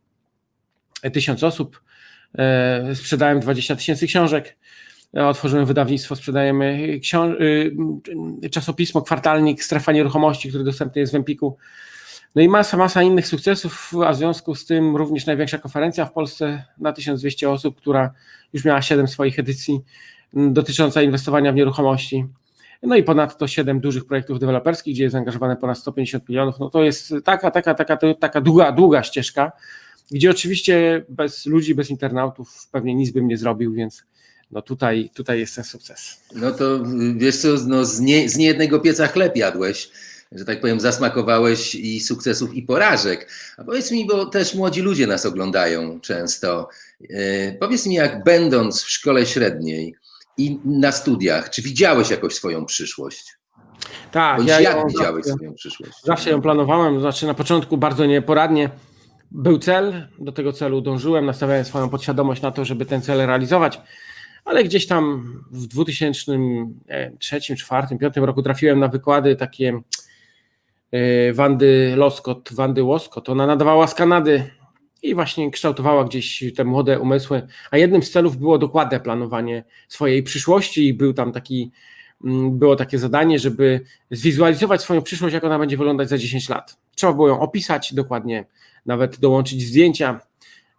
tysiąc 1.12 1.42
osób, 1.42 1.82
sprzedałem 2.94 3.40
20 3.40 3.76
tysięcy 3.76 4.06
książek, 4.06 4.56
otworzyłem 5.14 5.66
wydawnictwo, 5.66 6.16
sprzedajemy 6.16 6.98
y, 8.44 8.50
czasopismo, 8.50 9.02
kwartalnik, 9.02 9.64
strefa 9.64 9.92
nieruchomości, 9.92 10.48
który 10.48 10.64
dostępny 10.64 11.00
jest 11.00 11.12
w 11.12 11.16
Empiku. 11.16 11.56
No 12.34 12.42
i 12.42 12.48
masa, 12.48 12.76
masa 12.76 13.02
innych 13.02 13.26
sukcesów, 13.26 13.90
a 14.06 14.12
w 14.12 14.16
związku 14.16 14.54
z 14.54 14.66
tym 14.66 14.96
również 14.96 15.26
największa 15.26 15.58
konferencja 15.58 16.06
w 16.06 16.12
Polsce 16.12 16.64
na 16.78 16.92
1200 16.92 17.50
osób, 17.50 17.76
która 17.76 18.12
już 18.52 18.64
miała 18.64 18.82
7 18.82 19.08
swoich 19.08 19.38
edycji 19.38 19.80
dotycząca 20.32 21.02
inwestowania 21.02 21.52
w 21.52 21.54
nieruchomości. 21.54 22.24
No 22.82 22.96
i 22.96 23.02
ponadto 23.02 23.48
7 23.48 23.80
dużych 23.80 24.04
projektów 24.04 24.38
deweloperskich, 24.38 24.94
gdzie 24.94 25.02
jest 25.02 25.12
zaangażowane 25.12 25.56
ponad 25.56 25.78
150 25.78 26.28
milionów. 26.28 26.58
No 26.58 26.70
to 26.70 26.82
jest 26.82 27.14
taka, 27.24 27.50
taka, 27.50 27.74
taka, 27.74 27.98
taka 28.20 28.40
długa, 28.40 28.72
długa 28.72 29.02
ścieżka, 29.02 29.52
gdzie 30.10 30.30
oczywiście 30.30 31.04
bez 31.08 31.46
ludzi, 31.46 31.74
bez 31.74 31.90
internautów 31.90 32.68
pewnie 32.70 32.94
nic 32.94 33.10
bym 33.10 33.28
nie 33.28 33.36
zrobił, 33.36 33.72
więc 33.72 34.04
no 34.52 34.62
tutaj, 34.62 35.10
tutaj 35.14 35.38
jest 35.38 35.54
ten 35.54 35.64
sukces. 35.64 36.20
No 36.34 36.52
to 36.52 36.80
wiesz 37.16 37.36
co, 37.36 37.48
no 37.66 37.84
z, 37.84 38.00
nie, 38.00 38.28
z 38.28 38.36
niejednego 38.36 38.80
pieca 38.80 39.06
chleb 39.06 39.36
jadłeś, 39.36 39.90
że 40.32 40.44
tak 40.44 40.60
powiem, 40.60 40.80
zasmakowałeś 40.80 41.74
i 41.74 42.00
sukcesów, 42.00 42.54
i 42.54 42.62
porażek. 42.62 43.28
A 43.56 43.64
powiedz 43.64 43.90
mi, 43.90 44.06
bo 44.06 44.26
też 44.26 44.54
młodzi 44.54 44.80
ludzie 44.80 45.06
nas 45.06 45.26
oglądają 45.26 46.00
często. 46.00 46.68
Yy, 47.00 47.56
powiedz 47.60 47.86
mi, 47.86 47.94
jak 47.94 48.24
będąc 48.24 48.82
w 48.82 48.90
szkole 48.90 49.26
średniej 49.26 49.94
i 50.38 50.58
na 50.64 50.92
studiach, 50.92 51.50
czy 51.50 51.62
widziałeś 51.62 52.10
jakoś 52.10 52.34
swoją 52.34 52.66
przyszłość? 52.66 53.36
Tak. 54.12 54.36
Bądź 54.36 54.48
ja 54.48 54.60
jak 54.60 54.76
ją, 54.76 54.86
widziałeś 54.86 55.24
zawsze, 55.24 55.36
swoją 55.36 55.54
przyszłość? 55.54 55.92
Zawsze 56.04 56.30
ją 56.30 56.42
planowałem, 56.42 57.00
znaczy 57.00 57.26
na 57.26 57.34
początku 57.34 57.76
bardzo 57.76 58.06
nieporadnie. 58.06 58.70
Był 59.30 59.58
cel, 59.58 60.08
do 60.18 60.32
tego 60.32 60.52
celu 60.52 60.80
dążyłem, 60.80 61.26
nastawiałem 61.26 61.64
swoją 61.64 61.88
podświadomość 61.88 62.42
na 62.42 62.50
to, 62.50 62.64
żeby 62.64 62.86
ten 62.86 63.02
cel 63.02 63.26
realizować, 63.26 63.80
ale 64.44 64.64
gdzieś 64.64 64.86
tam 64.86 65.34
w 65.50 65.66
2003, 65.66 66.32
2004, 67.10 67.86
2005 67.86 68.26
roku 68.26 68.42
trafiłem 68.42 68.78
na 68.78 68.88
wykłady 68.88 69.36
takie 69.36 69.80
e, 70.90 71.32
Wandy 71.32 71.94
Loskot, 71.96 72.52
Wandy 72.52 72.82
Łoskot. 72.82 73.28
Ona 73.28 73.46
nadawała 73.46 73.86
z 73.86 73.94
Kanady 73.94 74.50
i 75.02 75.14
właśnie 75.14 75.50
kształtowała 75.50 76.04
gdzieś 76.04 76.44
te 76.56 76.64
młode 76.64 77.00
umysły, 77.00 77.46
a 77.70 77.78
jednym 77.78 78.02
z 78.02 78.10
celów 78.10 78.36
było 78.36 78.58
dokładne 78.58 79.00
planowanie 79.00 79.64
swojej 79.88 80.22
przyszłości 80.22 80.86
i 80.88 80.94
był 80.94 81.14
tam 81.14 81.32
taki, 81.32 81.72
mm, 82.24 82.58
było 82.58 82.76
takie 82.76 82.98
zadanie, 82.98 83.38
żeby 83.38 83.80
zwizualizować 84.10 84.82
swoją 84.82 85.02
przyszłość, 85.02 85.34
jak 85.34 85.44
ona 85.44 85.58
będzie 85.58 85.76
wyglądać 85.76 86.08
za 86.08 86.18
10 86.18 86.48
lat. 86.48 86.76
Trzeba 86.94 87.12
było 87.12 87.28
ją 87.28 87.40
opisać 87.40 87.94
dokładnie, 87.94 88.44
nawet 88.86 89.20
dołączyć 89.20 89.62
zdjęcia 89.62 90.20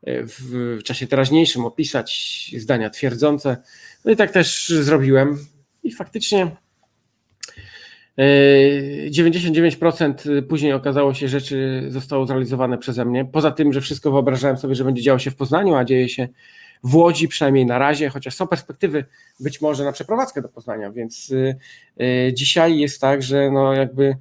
w 0.07 0.79
czasie 0.83 1.07
teraźniejszym, 1.07 1.65
opisać 1.65 2.51
zdania 2.57 2.89
twierdzące. 2.89 3.57
No 4.05 4.11
i 4.11 4.15
tak 4.15 4.31
też 4.31 4.69
zrobiłem 4.69 5.45
i 5.83 5.91
faktycznie 5.91 6.51
99% 8.17 10.41
później 10.41 10.73
okazało 10.73 11.13
się, 11.13 11.27
rzeczy 11.27 11.85
zostało 11.87 12.25
zrealizowane 12.25 12.77
przeze 12.77 13.05
mnie. 13.05 13.25
Poza 13.25 13.51
tym, 13.51 13.73
że 13.73 13.81
wszystko 13.81 14.11
wyobrażałem 14.11 14.57
sobie, 14.57 14.75
że 14.75 14.83
będzie 14.83 15.01
działo 15.01 15.19
się 15.19 15.31
w 15.31 15.35
Poznaniu, 15.35 15.75
a 15.75 15.85
dzieje 15.85 16.09
się 16.09 16.27
w 16.83 16.95
Łodzi, 16.95 17.27
przynajmniej 17.27 17.65
na 17.65 17.77
razie, 17.77 18.09
chociaż 18.09 18.35
są 18.35 18.47
perspektywy 18.47 19.05
być 19.39 19.61
może 19.61 19.83
na 19.83 19.91
przeprowadzkę 19.91 20.41
do 20.41 20.49
Poznania, 20.49 20.91
więc 20.91 21.29
y, 21.29 21.55
y, 22.01 22.33
dzisiaj 22.33 22.77
jest 22.77 23.01
tak, 23.01 23.23
że 23.23 23.51
no 23.51 23.73
jakby 23.73 24.17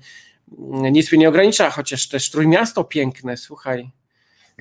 nic 0.68 1.12
mnie 1.12 1.20
nie 1.20 1.28
ogranicza, 1.28 1.70
chociaż 1.70 2.08
też 2.08 2.30
Trójmiasto 2.30 2.84
piękne, 2.84 3.36
słuchaj, 3.36 3.90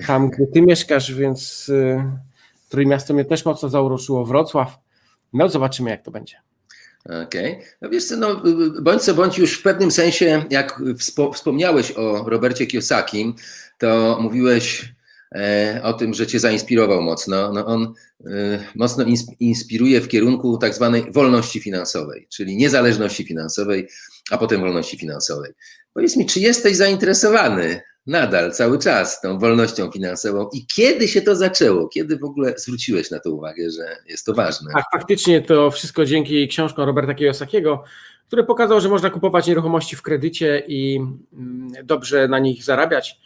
tam 0.06 0.30
gdzie 0.30 0.46
ty 0.46 0.62
mieszkasz, 0.62 1.14
więc 1.14 1.68
y, 1.68 2.02
Trójmiasto 2.72 3.14
mnie 3.14 3.24
też 3.24 3.44
mocno 3.44 3.68
zauruszyło, 3.68 4.24
Wrocław, 4.24 4.78
no 5.32 5.48
zobaczymy 5.48 5.90
jak 5.90 6.04
to 6.04 6.10
będzie. 6.10 6.36
Okej. 7.04 7.52
Okay. 7.52 7.66
No 7.80 7.90
wiesz 7.90 8.04
co, 8.04 8.16
no, 8.16 8.42
bądź 8.82 9.02
co 9.02 9.14
bądź 9.14 9.38
już 9.38 9.58
w 9.58 9.62
pewnym 9.62 9.90
sensie, 9.90 10.44
jak 10.50 10.82
wspo 10.98 11.32
wspomniałeś 11.32 11.92
o 11.92 12.24
Robercie 12.30 12.66
Kiyosaki, 12.66 13.34
to 13.78 14.18
mówiłeś 14.20 14.94
e, 15.34 15.80
o 15.82 15.92
tym, 15.92 16.14
że 16.14 16.26
cię 16.26 16.40
zainspirował 16.40 17.02
mocno. 17.02 17.52
No, 17.52 17.66
on 17.66 17.94
e, 18.26 18.28
mocno 18.74 19.04
ins 19.04 19.26
inspiruje 19.40 20.00
w 20.00 20.08
kierunku 20.08 20.58
tak 20.58 20.74
zwanej 20.74 21.12
wolności 21.12 21.60
finansowej, 21.60 22.26
czyli 22.30 22.56
niezależności 22.56 23.24
finansowej, 23.24 23.88
a 24.30 24.38
potem 24.38 24.60
wolności 24.60 24.98
finansowej. 24.98 25.52
Powiedz 25.94 26.16
mi, 26.16 26.26
czy 26.26 26.40
jesteś 26.40 26.76
zainteresowany 26.76 27.82
nadal, 28.06 28.52
cały 28.52 28.78
czas 28.78 29.20
tą 29.20 29.38
wolnością 29.38 29.90
finansową. 29.90 30.48
I 30.52 30.66
kiedy 30.66 31.08
się 31.08 31.22
to 31.22 31.36
zaczęło? 31.36 31.88
Kiedy 31.88 32.16
w 32.16 32.24
ogóle 32.24 32.54
zwróciłeś 32.56 33.10
na 33.10 33.20
to 33.20 33.30
uwagę, 33.30 33.70
że 33.70 33.96
jest 34.08 34.26
to 34.26 34.34
ważne? 34.34 34.72
Tak, 34.72 34.84
faktycznie 34.92 35.42
to 35.42 35.70
wszystko 35.70 36.04
dzięki 36.04 36.48
książkom 36.48 36.84
Roberta 36.84 37.14
Kiyosakiego, 37.14 37.84
który 38.26 38.44
pokazał, 38.44 38.80
że 38.80 38.88
można 38.88 39.10
kupować 39.10 39.46
nieruchomości 39.46 39.96
w 39.96 40.02
kredycie 40.02 40.62
i 40.68 41.00
mm, 41.32 41.72
dobrze 41.84 42.28
na 42.28 42.38
nich 42.38 42.64
zarabiać. 42.64 43.20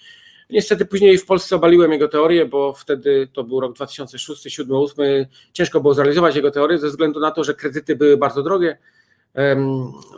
Niestety 0.50 0.86
później 0.86 1.18
w 1.18 1.26
Polsce 1.26 1.56
obaliłem 1.56 1.92
jego 1.92 2.08
teorię, 2.08 2.46
bo 2.46 2.72
wtedy 2.72 3.28
to 3.32 3.44
był 3.44 3.60
rok 3.60 3.74
2006, 3.74 4.26
2007, 4.26 4.68
2008. 4.68 5.26
Ciężko 5.52 5.80
było 5.80 5.94
zrealizować 5.94 6.36
jego 6.36 6.50
teorię 6.50 6.78
ze 6.78 6.88
względu 6.88 7.20
na 7.20 7.30
to, 7.30 7.44
że 7.44 7.54
kredyty 7.54 7.96
były 7.96 8.16
bardzo 8.16 8.42
drogie, 8.42 8.78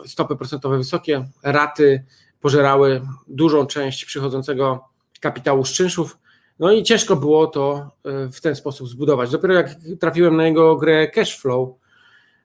stopy 0.05 0.35
procentowe 0.35 0.77
wysokie, 0.77 1.25
raty 1.43 2.03
pożerały 2.41 3.01
dużą 3.27 3.65
część 3.65 4.05
przychodzącego 4.05 4.83
kapitału 5.19 5.65
z 5.65 5.71
czynszów. 5.71 6.17
No 6.59 6.71
i 6.71 6.83
ciężko 6.83 7.15
było 7.15 7.47
to 7.47 7.91
e, 8.05 8.29
w 8.31 8.41
ten 8.41 8.55
sposób 8.55 8.89
zbudować. 8.89 9.31
Dopiero 9.31 9.53
jak 9.53 9.75
trafiłem 9.99 10.35
na 10.35 10.47
jego 10.47 10.75
grę 10.75 11.07
Cashflow, 11.07 11.69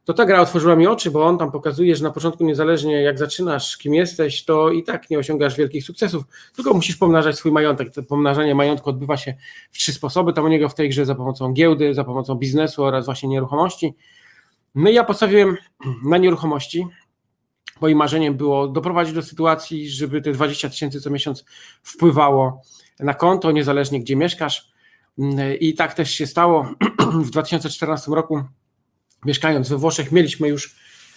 to 0.05 0.15
ta 0.15 0.25
gra 0.25 0.41
otworzyła 0.41 0.77
mi 0.77 0.87
oczy, 0.87 1.11
bo 1.11 1.25
on 1.27 1.39
tam 1.39 1.53
pokazuje, 1.53 1.97
że 1.97 2.05
na 2.05 2.11
początku 2.11 2.45
niezależnie 2.45 3.03
jak 3.03 3.19
zaczynasz, 3.19 3.77
kim 3.77 3.95
jesteś, 3.95 4.45
to 4.45 4.71
i 4.71 4.83
tak 4.83 5.11
nie 5.11 5.19
osiągasz 5.19 5.57
wielkich 5.57 5.85
sukcesów, 5.85 6.25
tylko 6.57 6.75
musisz 6.75 6.97
pomnażać 6.97 7.37
swój 7.37 7.53
majątek. 7.53 7.95
To 7.95 8.03
pomnażanie 8.03 8.55
majątku 8.55 8.91
odbywa 8.91 9.17
się 9.17 9.35
w 9.71 9.79
trzy 9.79 9.93
sposoby. 9.93 10.33
Tam 10.33 10.45
u 10.45 10.49
niego 10.49 10.69
w 10.69 10.75
tej 10.75 10.89
grze 10.89 11.07
za 11.07 11.15
pomocą 11.15 11.53
giełdy, 11.53 11.95
za 11.95 12.05
pomocą 12.05 12.35
biznesu 12.35 12.85
oraz 12.85 13.05
właśnie 13.05 13.29
nieruchomości. 13.29 13.95
No 14.75 14.91
i 14.91 14.95
ja 14.95 15.05
postawiłem 15.05 15.57
na 16.05 16.19
nieruchomości, 16.19 16.87
Moim 17.81 17.99
marzeniem 17.99 18.37
było 18.37 18.69
doprowadzić 18.69 19.15
do 19.15 19.23
sytuacji, 19.23 19.91
żeby 19.91 20.23
te 20.23 20.33
20 20.33 20.71
tysięcy 20.71 21.01
co 21.01 21.11
miesiąc 21.11 21.45
wpływało 21.83 22.63
na 23.01 23.15
konto, 23.15 23.53
niezależnie 23.53 24.01
gdzie 24.01 24.17
mieszkasz. 24.17 24.75
I 25.61 25.75
tak 25.75 25.95
też 25.95 26.11
się 26.11 26.27
stało. 26.27 26.75
W 27.25 27.31
2014 27.31 28.11
roku, 28.11 28.43
mieszkając 29.25 29.69
we 29.69 29.77
Włoszech, 29.77 30.13
mieliśmy 30.13 30.49
już 30.49 30.77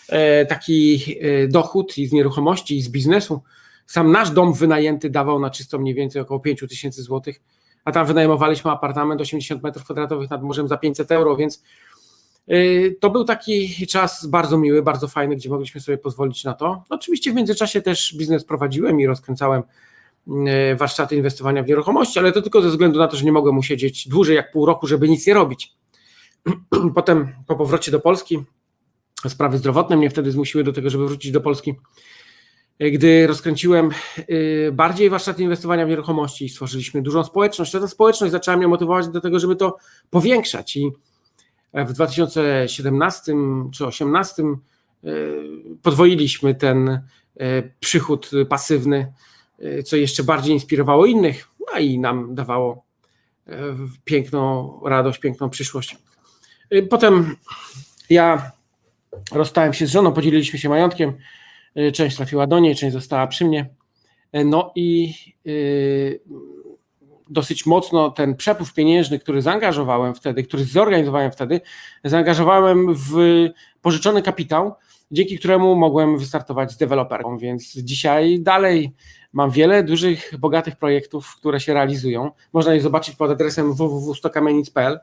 e, 0.09 0.45
taki 0.45 1.15
e, 1.21 1.47
dochód 1.47 1.97
i 1.97 2.07
z 2.07 2.11
nieruchomości, 2.11 2.77
i 2.77 2.81
z 2.81 2.89
biznesu. 2.89 3.41
Sam 3.85 4.11
nasz 4.11 4.31
dom 4.31 4.53
wynajęty 4.53 5.09
dawał 5.09 5.39
na 5.39 5.49
czysto 5.49 5.79
mniej 5.79 5.95
więcej 5.95 6.21
około 6.21 6.39
5 6.39 6.59
tysięcy 6.69 7.03
złotych, 7.03 7.41
a 7.85 7.91
tam 7.91 8.05
wynajmowaliśmy 8.05 8.71
apartament 8.71 9.21
80 9.21 9.63
metrów 9.63 9.83
kwadratowych 9.83 10.29
nad 10.29 10.43
morzem 10.43 10.67
za 10.67 10.77
500 10.77 11.11
euro, 11.11 11.35
więc 11.35 11.63
to 12.99 13.09
był 13.09 13.23
taki 13.23 13.87
czas 13.87 14.25
bardzo 14.25 14.57
miły, 14.57 14.83
bardzo 14.83 15.07
fajny, 15.07 15.35
gdzie 15.35 15.49
mogliśmy 15.49 15.81
sobie 15.81 15.97
pozwolić 15.97 16.43
na 16.43 16.53
to. 16.53 16.83
Oczywiście 16.89 17.31
w 17.31 17.35
międzyczasie 17.35 17.81
też 17.81 18.15
biznes 18.17 18.45
prowadziłem 18.45 18.99
i 18.99 19.07
rozkręcałem 19.07 19.63
y, 20.27 20.75
warsztaty 20.75 21.15
inwestowania 21.15 21.63
w 21.63 21.67
nieruchomości, 21.67 22.19
ale 22.19 22.31
to 22.31 22.41
tylko 22.41 22.61
ze 22.61 22.69
względu 22.69 22.99
na 22.99 23.07
to, 23.07 23.17
że 23.17 23.25
nie 23.25 23.31
mogłem 23.31 23.57
usiedzieć 23.57 24.07
dłużej 24.07 24.35
jak 24.35 24.51
pół 24.51 24.65
roku, 24.65 24.87
żeby 24.87 25.09
nic 25.09 25.27
nie 25.27 25.33
robić. 25.33 25.73
Potem 26.95 27.33
po 27.47 27.55
powrocie 27.55 27.91
do 27.91 27.99
Polski, 27.99 28.39
sprawy 29.27 29.57
zdrowotne 29.57 29.97
mnie 29.97 30.09
wtedy 30.09 30.31
zmusiły 30.31 30.63
do 30.63 30.73
tego, 30.73 30.89
żeby 30.89 31.07
wrócić 31.07 31.31
do 31.31 31.41
Polski. 31.41 31.75
Y, 32.83 32.91
gdy 32.91 33.27
rozkręciłem 33.27 33.89
bardziej 34.71 35.09
warsztaty 35.09 35.43
inwestowania 35.43 35.85
w 35.85 35.89
nieruchomości 35.89 36.45
i 36.45 36.49
stworzyliśmy 36.49 37.01
dużą 37.01 37.23
społeczność, 37.23 37.71
to 37.71 37.79
ta 37.79 37.87
społeczność 37.87 38.31
zaczęła 38.31 38.57
mnie 38.57 38.67
motywować 38.67 39.07
do 39.07 39.21
tego, 39.21 39.39
żeby 39.39 39.55
to 39.55 39.77
powiększać 40.09 40.75
i 40.75 40.91
w 41.73 41.93
2017 41.93 43.23
czy 43.71 43.83
2018 43.83 44.43
e, 44.43 44.47
podwoiliśmy 45.81 46.55
ten 46.55 46.89
e, 46.89 47.01
przychód 47.79 48.31
pasywny, 48.49 49.13
e, 49.59 49.83
co 49.83 49.95
jeszcze 49.95 50.23
bardziej 50.23 50.53
inspirowało 50.53 51.05
innych, 51.05 51.47
no 51.59 51.79
i 51.79 51.99
nam 51.99 52.35
dawało 52.35 52.87
piękną 54.03 54.73
radość, 54.85 55.19
piękną 55.19 55.49
przyszłość. 55.49 55.97
Potem 56.89 57.35
ja 58.09 58.51
rozstałem 59.31 59.73
się 59.73 59.87
z 59.87 59.91
żoną, 59.91 60.13
podzieliliśmy 60.13 60.59
się 60.59 60.69
majątkiem, 60.69 61.13
część 61.93 62.17
trafiła 62.17 62.47
do 62.47 62.59
niej, 62.59 62.75
część 62.75 62.93
została 62.93 63.27
przy 63.27 63.45
mnie. 63.45 63.69
No 64.45 64.71
i 64.75 65.13
dosyć 67.29 67.65
mocno 67.65 68.11
ten 68.11 68.35
przepływ 68.35 68.73
pieniężny, 68.73 69.19
który 69.19 69.41
zaangażowałem 69.41 70.15
wtedy, 70.15 70.43
który 70.43 70.63
zorganizowałem 70.63 71.31
wtedy, 71.31 71.61
zaangażowałem 72.03 72.93
w 72.93 73.13
pożyczony 73.81 74.21
kapitał, 74.21 74.75
dzięki 75.11 75.39
któremu 75.39 75.75
mogłem 75.75 76.17
wystartować 76.17 76.71
z 76.71 76.77
deweloperką, 76.77 77.37
więc 77.37 77.73
dzisiaj 77.73 78.39
dalej 78.39 78.93
mam 79.33 79.51
wiele 79.51 79.83
dużych, 79.83 80.33
bogatych 80.39 80.75
projektów, 80.75 81.35
które 81.35 81.59
się 81.59 81.73
realizują. 81.73 82.31
Można 82.53 82.73
je 82.73 82.81
zobaczyć 82.81 83.15
pod 83.15 83.31
adresem 83.31 83.73
www.stokamienic.pl 83.73 84.99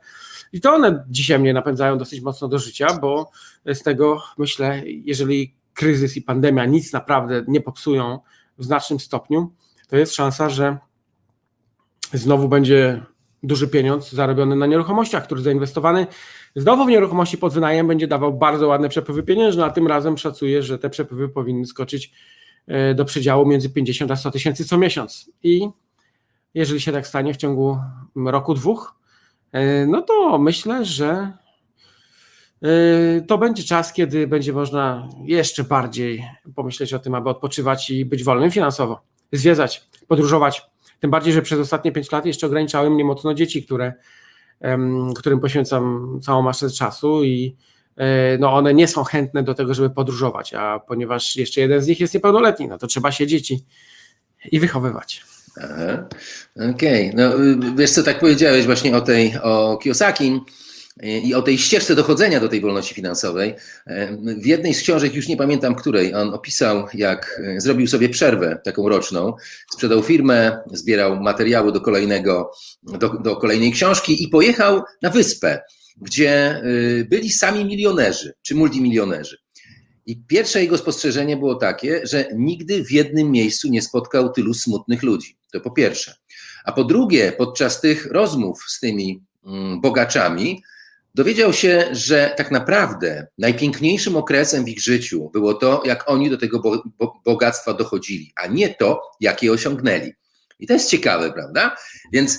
i 0.52 0.60
to 0.60 0.74
one 0.74 1.04
dzisiaj 1.08 1.38
mnie 1.38 1.52
napędzają 1.52 1.98
dosyć 1.98 2.20
mocno 2.20 2.48
do 2.48 2.58
życia, 2.58 2.86
bo 3.00 3.30
z 3.66 3.82
tego 3.82 4.22
myślę, 4.38 4.82
jeżeli 4.86 5.54
kryzys 5.74 6.16
i 6.16 6.22
pandemia 6.22 6.64
nic 6.64 6.92
naprawdę 6.92 7.44
nie 7.48 7.60
popsują 7.60 8.18
w 8.58 8.64
znacznym 8.64 9.00
stopniu, 9.00 9.52
to 9.88 9.96
jest 9.96 10.14
szansa, 10.14 10.48
że 10.48 10.78
znowu 12.18 12.48
będzie 12.48 13.02
duży 13.42 13.68
pieniądz 13.68 14.12
zarobiony 14.12 14.56
na 14.56 14.66
nieruchomościach, 14.66 15.24
który 15.24 15.42
zainwestowany 15.42 16.06
znowu 16.56 16.84
w 16.84 16.88
nieruchomości 16.88 17.38
pod 17.38 17.52
wynajem 17.52 17.88
będzie 17.88 18.06
dawał 18.06 18.32
bardzo 18.32 18.68
ładne 18.68 18.88
przepływy 18.88 19.22
pieniężne, 19.22 19.64
a 19.64 19.70
tym 19.70 19.86
razem 19.86 20.18
szacuję, 20.18 20.62
że 20.62 20.78
te 20.78 20.90
przepływy 20.90 21.28
powinny 21.28 21.66
skoczyć 21.66 22.12
e, 22.66 22.94
do 22.94 23.04
przedziału 23.04 23.46
między 23.46 23.70
50 23.70 24.10
a 24.10 24.16
100 24.16 24.30
tysięcy 24.30 24.64
co 24.64 24.78
miesiąc. 24.78 25.30
I 25.42 25.68
jeżeli 26.54 26.80
się 26.80 26.92
tak 26.92 27.06
stanie 27.06 27.34
w 27.34 27.36
ciągu 27.36 27.78
roku, 28.16 28.54
dwóch, 28.54 28.94
e, 29.52 29.86
no 29.86 30.02
to 30.02 30.38
myślę, 30.38 30.84
że 30.84 31.32
e, 32.62 33.20
to 33.20 33.38
będzie 33.38 33.62
czas, 33.62 33.92
kiedy 33.92 34.26
będzie 34.26 34.52
można 34.52 35.08
jeszcze 35.24 35.64
bardziej 35.64 36.24
pomyśleć 36.54 36.94
o 36.94 36.98
tym, 36.98 37.14
aby 37.14 37.28
odpoczywać 37.28 37.90
i 37.90 38.04
być 38.04 38.24
wolnym 38.24 38.50
finansowo, 38.50 39.00
zwiedzać, 39.32 39.86
podróżować, 40.08 40.73
tym 41.04 41.10
bardziej, 41.10 41.32
że 41.32 41.42
przez 41.42 41.58
ostatnie 41.58 41.92
5 41.92 42.12
lat 42.12 42.26
jeszcze 42.26 42.46
ograniczały 42.46 42.90
mnie 42.90 43.04
mocno 43.04 43.34
dzieci, 43.34 43.64
które, 43.64 43.92
którym 45.16 45.40
poświęcam 45.40 46.08
całą 46.22 46.42
masę 46.42 46.70
czasu 46.70 47.24
i 47.24 47.56
no 48.38 48.54
one 48.54 48.74
nie 48.74 48.88
są 48.88 49.04
chętne 49.04 49.42
do 49.42 49.54
tego, 49.54 49.74
żeby 49.74 49.90
podróżować, 49.90 50.54
a 50.54 50.80
ponieważ 50.80 51.36
jeszcze 51.36 51.60
jeden 51.60 51.80
z 51.80 51.86
nich 51.86 52.00
jest 52.00 52.14
niepełnoletni, 52.14 52.68
no 52.68 52.78
to 52.78 52.86
trzeba 52.86 53.12
siedzieć 53.12 53.50
i, 53.50 53.64
i 54.52 54.60
wychowywać. 54.60 55.24
Okej, 56.74 57.10
okay. 57.10 57.12
no 57.14 57.32
wiesz 57.76 57.90
co, 57.90 58.02
tak 58.02 58.20
powiedziałeś 58.20 58.66
właśnie 58.66 58.96
o 58.96 59.00
tej, 59.00 59.34
o 59.42 59.76
Kiyosaki 59.76 60.40
i 61.02 61.34
o 61.34 61.42
tej 61.42 61.58
ścieżce 61.58 61.94
dochodzenia 61.94 62.40
do 62.40 62.48
tej 62.48 62.60
wolności 62.60 62.94
finansowej. 62.94 63.54
W 64.20 64.46
jednej 64.46 64.74
z 64.74 64.82
książek, 64.82 65.14
już 65.14 65.28
nie 65.28 65.36
pamiętam 65.36 65.74
której, 65.74 66.14
on 66.14 66.34
opisał, 66.34 66.86
jak 66.94 67.40
zrobił 67.56 67.86
sobie 67.86 68.08
przerwę 68.08 68.60
taką 68.64 68.88
roczną, 68.88 69.32
sprzedał 69.72 70.02
firmę, 70.02 70.58
zbierał 70.72 71.20
materiały 71.20 71.72
do 71.72 71.80
kolejnego, 71.80 72.50
do, 72.82 73.08
do 73.08 73.36
kolejnej 73.36 73.72
książki 73.72 74.24
i 74.24 74.28
pojechał 74.28 74.82
na 75.02 75.10
wyspę, 75.10 75.60
gdzie 75.96 76.62
y, 76.64 77.06
byli 77.10 77.30
sami 77.30 77.64
milionerzy 77.64 78.34
czy 78.42 78.54
multimilionerzy. 78.54 79.38
I 80.06 80.16
pierwsze 80.16 80.62
jego 80.62 80.78
spostrzeżenie 80.78 81.36
było 81.36 81.54
takie, 81.54 82.00
że 82.06 82.28
nigdy 82.34 82.84
w 82.84 82.92
jednym 82.92 83.30
miejscu 83.30 83.68
nie 83.68 83.82
spotkał 83.82 84.32
tylu 84.32 84.54
smutnych 84.54 85.02
ludzi. 85.02 85.36
To 85.52 85.60
po 85.60 85.70
pierwsze. 85.70 86.14
A 86.64 86.72
po 86.72 86.84
drugie, 86.84 87.32
podczas 87.32 87.80
tych 87.80 88.06
rozmów 88.06 88.62
z 88.68 88.80
tymi 88.80 89.22
mm, 89.46 89.80
bogaczami, 89.80 90.62
dowiedział 91.14 91.52
się, 91.52 91.88
że 91.92 92.34
tak 92.36 92.50
naprawdę 92.50 93.26
najpiękniejszym 93.38 94.16
okresem 94.16 94.64
w 94.64 94.68
ich 94.68 94.80
życiu 94.80 95.30
było 95.32 95.54
to, 95.54 95.82
jak 95.84 96.10
oni 96.10 96.30
do 96.30 96.38
tego 96.38 96.82
bogactwa 97.24 97.74
dochodzili, 97.74 98.32
a 98.36 98.46
nie 98.46 98.74
to, 98.74 99.00
jak 99.20 99.42
je 99.42 99.52
osiągnęli. 99.52 100.12
I 100.58 100.66
to 100.66 100.72
jest 100.72 100.90
ciekawe, 100.90 101.32
prawda? 101.32 101.76
Więc 102.12 102.38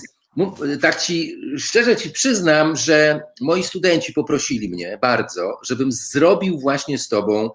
tak 0.80 1.00
ci 1.00 1.36
szczerze 1.58 1.96
ci 1.96 2.10
przyznam, 2.10 2.76
że 2.76 3.20
moi 3.40 3.62
studenci 3.62 4.12
poprosili 4.12 4.68
mnie 4.68 4.98
bardzo, 5.02 5.58
żebym 5.64 5.92
zrobił 5.92 6.60
właśnie 6.60 6.98
z 6.98 7.08
tobą 7.08 7.50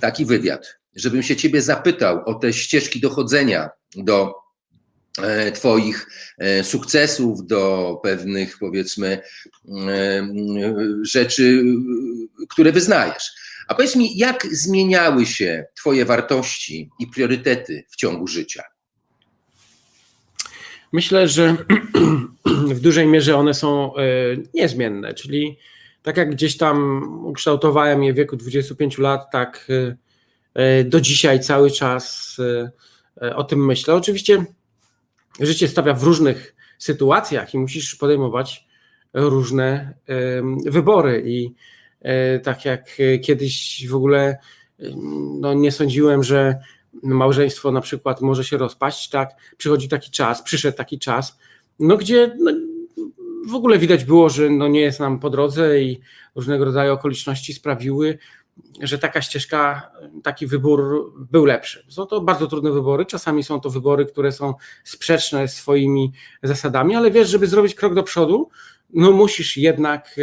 taki 0.00 0.26
wywiad, 0.26 0.78
żebym 0.96 1.22
się 1.22 1.36
ciebie 1.36 1.62
zapytał 1.62 2.22
o 2.26 2.34
te 2.34 2.52
ścieżki 2.52 3.00
dochodzenia 3.00 3.70
do 3.96 4.34
Twoich 5.54 6.08
e, 6.38 6.64
sukcesów, 6.64 7.46
do 7.46 7.94
pewnych, 8.02 8.58
powiedzmy, 8.58 9.22
e, 9.88 10.28
rzeczy, 11.02 11.64
które 12.48 12.72
wyznajesz. 12.72 13.32
A 13.68 13.74
powiedz 13.74 13.96
mi, 13.96 14.18
jak 14.18 14.46
zmieniały 14.46 15.26
się 15.26 15.64
Twoje 15.74 16.04
wartości 16.04 16.90
i 16.98 17.06
priorytety 17.06 17.84
w 17.88 17.96
ciągu 17.96 18.26
życia? 18.26 18.62
Myślę, 20.92 21.28
że 21.28 21.56
w 22.74 22.80
dużej 22.80 23.06
mierze 23.06 23.36
one 23.36 23.54
są 23.54 23.96
e, 23.96 24.02
niezmienne, 24.54 25.14
czyli 25.14 25.58
tak 26.02 26.16
jak 26.16 26.30
gdzieś 26.30 26.56
tam 26.56 27.02
ukształtowałem 27.26 28.04
je 28.04 28.12
w 28.12 28.16
wieku 28.16 28.36
25 28.36 28.98
lat, 28.98 29.30
tak 29.32 29.66
e, 29.70 29.96
e, 30.54 30.84
do 30.84 31.00
dzisiaj 31.00 31.40
cały 31.40 31.70
czas 31.70 32.36
o 33.34 33.44
tym 33.44 33.66
myślę. 33.66 33.94
Oczywiście 33.94 34.44
życie 35.40 35.68
stawia 35.68 35.94
w 35.94 36.02
różnych 36.02 36.54
sytuacjach 36.78 37.54
i 37.54 37.58
musisz 37.58 37.94
podejmować 37.96 38.66
różne 39.14 39.94
wybory 40.66 41.22
i 41.26 41.54
tak 42.42 42.64
jak 42.64 42.96
kiedyś 43.22 43.86
w 43.88 43.94
ogóle 43.94 44.38
no 45.40 45.54
nie 45.54 45.72
sądziłem, 45.72 46.24
że 46.24 46.58
małżeństwo 47.02 47.72
na 47.72 47.80
przykład 47.80 48.20
może 48.20 48.44
się 48.44 48.56
rozpaść, 48.56 49.08
tak? 49.08 49.30
Przychodzi 49.56 49.88
taki 49.88 50.10
czas, 50.10 50.42
przyszedł 50.42 50.76
taki 50.76 50.98
czas, 50.98 51.38
no 51.78 51.96
gdzie 51.96 52.36
no, 52.38 52.52
w 53.48 53.54
ogóle 53.54 53.78
widać 53.78 54.04
było, 54.04 54.28
że 54.28 54.50
no 54.50 54.68
nie 54.68 54.80
jest 54.80 55.00
nam 55.00 55.18
po 55.18 55.30
drodze 55.30 55.80
i 55.80 56.00
różnego 56.34 56.64
rodzaju 56.64 56.92
okoliczności 56.92 57.52
sprawiły, 57.54 58.18
że 58.80 58.98
taka 58.98 59.22
ścieżka, 59.22 59.90
taki 60.22 60.46
wybór 60.46 61.12
był 61.30 61.44
lepszy. 61.44 61.86
Są 61.88 62.06
to 62.06 62.20
bardzo 62.20 62.46
trudne 62.46 62.70
wybory, 62.70 63.06
czasami 63.06 63.42
są 63.42 63.60
to 63.60 63.70
wybory, 63.70 64.06
które 64.06 64.32
są 64.32 64.54
sprzeczne 64.84 65.48
swoimi 65.48 66.12
zasadami, 66.42 66.94
ale 66.94 67.10
wiesz, 67.10 67.28
żeby 67.28 67.46
zrobić 67.46 67.74
krok 67.74 67.94
do 67.94 68.02
przodu, 68.02 68.48
no 68.94 69.12
musisz 69.12 69.56
jednak 69.56 70.16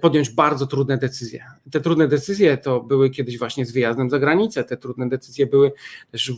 podjąć 0.00 0.30
bardzo 0.30 0.66
trudne 0.66 0.98
decyzje. 0.98 1.44
Te 1.70 1.80
trudne 1.80 2.08
decyzje 2.08 2.58
to 2.58 2.80
były 2.80 3.10
kiedyś 3.10 3.38
właśnie 3.38 3.66
z 3.66 3.72
wyjazdem 3.72 4.10
za 4.10 4.18
granicę, 4.18 4.64
te 4.64 4.76
trudne 4.76 5.08
decyzje 5.08 5.46
były 5.46 5.72
też 6.10 6.32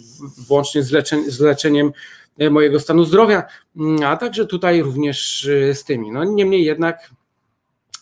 włącznie 0.48 0.82
z, 0.82 0.90
leczeń, 0.90 1.30
z 1.30 1.40
leczeniem 1.40 1.92
e, 2.38 2.50
mojego 2.50 2.80
stanu 2.80 3.04
zdrowia, 3.04 3.42
mm, 3.76 4.02
a 4.02 4.16
także 4.16 4.46
tutaj 4.46 4.82
również 4.82 5.46
e, 5.46 5.74
z 5.74 5.84
tymi. 5.84 6.10
No 6.10 6.24
niemniej 6.24 6.64
jednak 6.64 7.10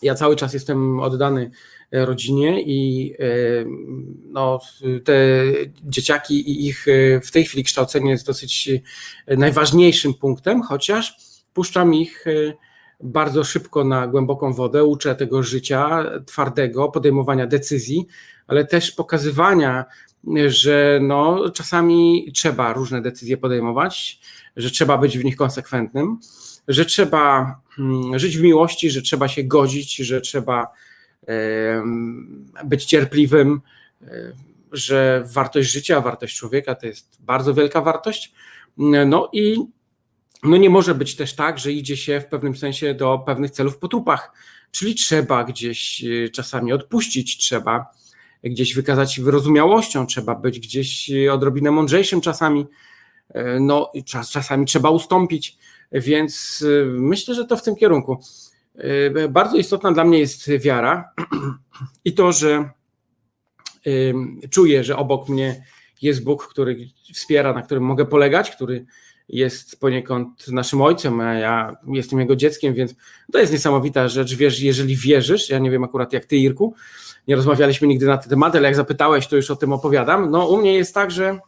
ja 0.01 0.15
cały 0.15 0.35
czas 0.35 0.53
jestem 0.53 0.99
oddany 0.99 1.51
rodzinie 1.93 2.61
i 2.61 3.13
no, 4.25 4.59
te 5.03 5.15
dzieciaki 5.83 6.51
i 6.51 6.67
ich 6.67 6.85
w 7.23 7.31
tej 7.31 7.45
chwili 7.45 7.63
kształcenie 7.63 8.11
jest 8.11 8.25
dosyć 8.25 8.69
najważniejszym 9.27 10.13
punktem, 10.13 10.61
chociaż 10.61 11.17
puszczam 11.53 11.93
ich 11.93 12.25
bardzo 13.03 13.43
szybko 13.43 13.83
na 13.83 14.07
głęboką 14.07 14.53
wodę, 14.53 14.83
uczę 14.83 15.15
tego 15.15 15.43
życia 15.43 16.03
twardego, 16.25 16.89
podejmowania 16.89 17.47
decyzji, 17.47 18.07
ale 18.47 18.65
też 18.65 18.91
pokazywania, 18.91 19.85
że 20.47 20.99
no, 21.01 21.49
czasami 21.49 22.31
trzeba 22.33 22.73
różne 22.73 23.01
decyzje 23.01 23.37
podejmować, 23.37 24.19
że 24.55 24.71
trzeba 24.71 24.97
być 24.97 25.17
w 25.17 25.23
nich 25.23 25.35
konsekwentnym, 25.35 26.19
że 26.67 26.85
trzeba 26.85 27.55
hmm, 27.69 28.19
żyć 28.19 28.37
w 28.37 28.41
miłości, 28.41 28.89
że 28.89 29.01
trzeba 29.01 29.27
się 29.27 29.43
godzić, 29.43 29.95
że 29.95 30.21
trzeba 30.21 30.67
być 32.65 32.85
cierpliwym, 32.85 33.61
że 34.71 35.23
wartość 35.33 35.71
życia, 35.71 36.01
wartość 36.01 36.37
człowieka 36.37 36.75
to 36.75 36.87
jest 36.87 37.17
bardzo 37.19 37.53
wielka 37.53 37.81
wartość. 37.81 38.33
No 38.77 39.29
i 39.33 39.57
no 40.43 40.57
nie 40.57 40.69
może 40.69 40.95
być 40.95 41.15
też 41.15 41.35
tak, 41.35 41.59
że 41.59 41.71
idzie 41.71 41.97
się 41.97 42.21
w 42.21 42.25
pewnym 42.25 42.55
sensie 42.55 42.93
do 42.93 43.19
pewnych 43.25 43.51
celów 43.51 43.77
po 43.77 43.87
trupach, 43.87 44.31
czyli 44.71 44.95
trzeba 44.95 45.43
gdzieś 45.43 46.03
e, 46.03 46.29
czasami 46.29 46.73
odpuścić, 46.73 47.37
trzeba 47.37 47.85
gdzieś 48.43 48.75
wykazać 48.75 49.19
wyrozumiałością, 49.19 50.07
trzeba 50.07 50.35
być 50.35 50.59
gdzieś 50.59 51.11
odrobinę 51.31 51.71
mądrzejszym 51.71 52.21
czasami, 52.21 52.65
e, 53.29 53.59
no 53.59 53.91
czas, 54.05 54.29
czasami 54.29 54.65
trzeba 54.65 54.89
ustąpić, 54.89 55.57
więc 55.91 56.63
e, 56.81 56.85
myślę, 56.85 57.35
że 57.35 57.45
to 57.45 57.57
w 57.57 57.63
tym 57.63 57.75
kierunku. 57.75 58.17
Bardzo 59.29 59.57
istotna 59.57 59.91
dla 59.91 60.03
mnie 60.03 60.19
jest 60.19 60.49
wiara 60.49 61.13
i 62.05 62.13
to, 62.13 62.31
że 62.31 62.69
czuję, 64.49 64.83
że 64.83 64.97
obok 64.97 65.29
mnie 65.29 65.65
jest 66.01 66.23
Bóg, 66.23 66.47
który 66.47 66.77
wspiera, 67.13 67.53
na 67.53 67.61
którym 67.61 67.83
mogę 67.83 68.05
polegać, 68.05 68.51
który 68.51 68.85
jest 69.29 69.79
poniekąd 69.79 70.47
naszym 70.47 70.81
ojcem, 70.81 71.21
a 71.21 71.33
ja 71.33 71.77
jestem 71.87 72.19
jego 72.19 72.35
dzieckiem, 72.35 72.73
więc 72.73 72.95
to 73.31 73.39
jest 73.39 73.53
niesamowita 73.53 74.07
rzecz. 74.07 74.35
Wiesz, 74.35 74.59
jeżeli 74.59 74.95
wierzysz, 74.95 75.49
ja 75.49 75.59
nie 75.59 75.71
wiem 75.71 75.83
akurat 75.83 76.13
jak 76.13 76.25
ty, 76.25 76.37
Irku, 76.37 76.75
nie 77.27 77.35
rozmawialiśmy 77.35 77.87
nigdy 77.87 78.05
na 78.05 78.17
ten 78.17 78.29
temat, 78.29 78.55
ale 78.55 78.67
jak 78.67 78.75
zapytałeś, 78.75 79.27
to 79.27 79.35
już 79.35 79.51
o 79.51 79.55
tym 79.55 79.73
opowiadam. 79.73 80.31
No, 80.31 80.47
u 80.47 80.57
mnie 80.57 80.73
jest 80.73 80.93
tak, 80.93 81.11
że 81.11 81.39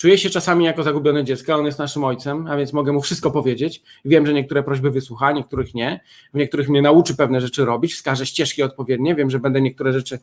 czuję 0.00 0.18
się 0.18 0.30
czasami 0.30 0.64
jako 0.64 0.82
zagubione 0.82 1.24
dziecko, 1.24 1.54
on 1.54 1.66
jest 1.66 1.78
naszym 1.78 2.04
ojcem, 2.04 2.46
a 2.46 2.56
więc 2.56 2.72
mogę 2.72 2.92
mu 2.92 3.00
wszystko 3.00 3.30
powiedzieć. 3.30 3.82
Wiem, 4.04 4.26
że 4.26 4.32
niektóre 4.32 4.62
prośby 4.62 4.90
wysłucha, 4.90 5.32
niektórych 5.32 5.74
nie. 5.74 6.00
W 6.34 6.36
niektórych 6.36 6.68
mnie 6.68 6.82
nauczy 6.82 7.16
pewne 7.16 7.40
rzeczy 7.40 7.64
robić, 7.64 7.94
wskaże 7.94 8.26
ścieżki 8.26 8.62
odpowiednie. 8.62 9.14
Wiem, 9.14 9.30
że 9.30 9.38
będę 9.38 9.60
niektóre 9.60 9.92
rzeczy 9.92 10.18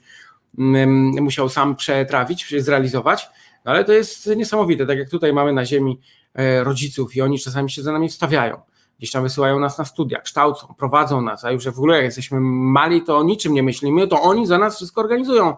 mm, 0.58 1.24
musiał 1.24 1.50
sam 1.50 1.76
przetrawić, 1.76 2.56
zrealizować 2.58 3.30
no 3.68 3.72
ale 3.72 3.86
to 3.86 3.94
jest 3.94 4.28
niesamowite, 4.36 4.86
tak 4.86 4.98
jak 4.98 5.10
tutaj 5.10 5.34
mamy 5.34 5.54
na 5.54 5.66
ziemi 5.66 6.00
e, 6.34 6.63
rodziców 6.63 7.16
i 7.16 7.22
oni 7.22 7.40
czasami 7.40 7.72
się 7.72 7.82
za 7.82 7.92
nami 7.92 8.10
wstawiają. 8.10 8.62
Gdzieś 8.98 9.12
tam 9.12 9.24
wysyłają 9.24 9.60
nas 9.60 9.78
na 9.78 9.86
studia, 9.86 10.22
kształcą, 10.22 10.74
prowadzą 10.78 11.22
nas, 11.22 11.46
a 11.46 11.52
już 11.52 11.66
w 11.66 11.78
ogóle 11.78 11.96
jak 11.96 12.06
jesteśmy 12.06 12.40
mali, 12.42 13.02
to 13.02 13.18
o 13.18 13.24
niczym 13.24 13.54
nie 13.54 13.63
myślimy, 13.63 14.08
to 14.08 14.22
oni 14.22 14.48
za 14.48 14.58
nas 14.58 14.76
wszystko 14.76 15.02
organizują. 15.02 15.56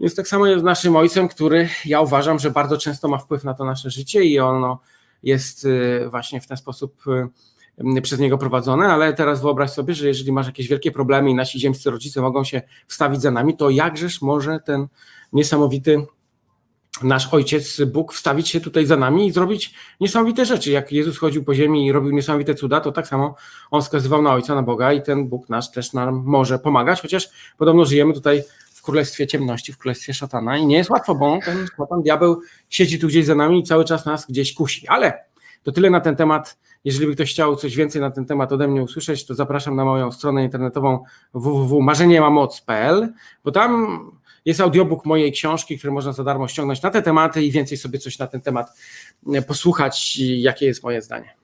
Więc 0.00 0.14
tak 0.14 0.28
samo 0.28 0.46
jest 0.46 0.60
z 0.60 0.64
naszym 0.64 0.96
ojcem, 0.96 1.28
który 1.28 1.68
ja 1.84 2.00
uważam, 2.00 2.38
że 2.38 2.50
bardzo 2.50 2.78
często 2.78 3.08
ma 3.08 3.18
wpływ 3.18 3.44
na 3.44 3.54
to 3.54 3.64
nasze 3.64 3.90
życie 3.90 4.24
i 4.24 4.38
ono 4.38 4.80
jest 5.22 5.66
e, 5.66 6.08
właśnie 6.08 6.40
w 6.40 6.46
ten 6.46 6.56
sposób 6.56 7.02
e, 7.86 8.00
przez 8.02 8.18
niego 8.18 8.38
prowadzone, 8.38 8.86
ale 8.86 9.14
teraz 9.14 9.42
wyobraź 9.42 9.70
sobie, 9.70 9.94
że 9.94 10.08
jeżeli 10.08 10.32
masz 10.32 10.46
jakieś 10.46 10.68
wielkie 10.68 10.92
problemy 10.92 11.30
i 11.30 11.34
nasi 11.34 11.60
ziemscy 11.60 11.90
rodzice 11.90 12.20
mogą 12.20 12.44
się 12.44 12.62
wstawić 12.86 13.20
za 13.20 13.30
nami, 13.30 13.56
to 13.56 13.70
jakżeż 13.70 14.22
może 14.22 14.60
ten 14.60 14.86
niesamowity 15.32 16.06
nasz 17.02 17.34
ojciec 17.34 17.80
Bóg 17.80 18.12
wstawić 18.12 18.48
się 18.48 18.60
tutaj 18.60 18.86
za 18.86 18.96
nami 18.96 19.26
i 19.26 19.32
zrobić 19.32 19.74
niesamowite 20.00 20.46
rzeczy. 20.46 20.70
Jak 20.70 20.92
Jezus 20.92 21.18
chodził 21.18 21.44
po 21.44 21.54
ziemi 21.54 21.86
i 21.86 21.92
robił 21.92 22.10
niesamowite 22.10 22.54
cuda, 22.54 22.80
to 22.80 22.92
tak 22.92 23.08
samo 23.08 23.34
on 23.70 23.82
wskazywał 23.82 24.22
na 24.22 24.32
Ojca, 24.32 24.54
na 24.54 24.62
Boga 24.62 24.92
i 24.92 25.02
ten 25.02 25.28
Bóg 25.28 25.48
nasz 25.48 25.70
też 25.70 25.92
nam 25.92 26.22
może 26.24 26.58
pomagać, 26.58 27.02
chociaż 27.02 27.30
podobno 27.58 27.84
żyjemy 27.84 28.14
tutaj 28.14 28.42
w 28.80 28.82
królestwie 28.82 29.26
ciemności, 29.26 29.72
w 29.72 29.78
królestwie 29.78 30.14
szatana 30.14 30.56
i 30.56 30.66
nie 30.66 30.76
jest 30.76 30.90
łatwo, 30.90 31.14
bo 31.14 31.38
ten 31.44 31.66
szatan, 31.76 32.02
diabeł 32.02 32.40
siedzi 32.68 32.98
tu 32.98 33.06
gdzieś 33.06 33.26
za 33.26 33.34
nami 33.34 33.60
i 33.60 33.62
cały 33.62 33.84
czas 33.84 34.06
nas 34.06 34.26
gdzieś 34.26 34.54
kusi. 34.54 34.88
Ale 34.88 35.24
to 35.62 35.72
tyle 35.72 35.90
na 35.90 36.00
ten 36.00 36.16
temat. 36.16 36.58
Jeżeli 36.84 37.06
by 37.06 37.14
ktoś 37.14 37.30
chciał 37.30 37.56
coś 37.56 37.76
więcej 37.76 38.00
na 38.00 38.10
ten 38.10 38.26
temat 38.26 38.52
ode 38.52 38.68
mnie 38.68 38.82
usłyszeć, 38.82 39.26
to 39.26 39.34
zapraszam 39.34 39.76
na 39.76 39.84
moją 39.84 40.12
stronę 40.12 40.44
internetową 40.44 41.04
www.marzeniemamoc.pl, 41.34 43.12
bo 43.44 43.52
tam 43.52 44.00
jest 44.44 44.60
audiobook 44.60 45.04
mojej 45.04 45.32
książki, 45.32 45.78
który 45.78 45.92
można 45.92 46.12
za 46.12 46.24
darmo 46.24 46.48
ściągnąć 46.48 46.82
na 46.82 46.90
te 46.90 47.02
tematy 47.02 47.42
i 47.42 47.50
więcej 47.50 47.78
sobie 47.78 47.98
coś 47.98 48.18
na 48.18 48.26
ten 48.26 48.40
temat 48.40 48.78
posłuchać, 49.46 50.18
jakie 50.18 50.66
jest 50.66 50.82
moje 50.82 51.02
zdanie. 51.02 51.39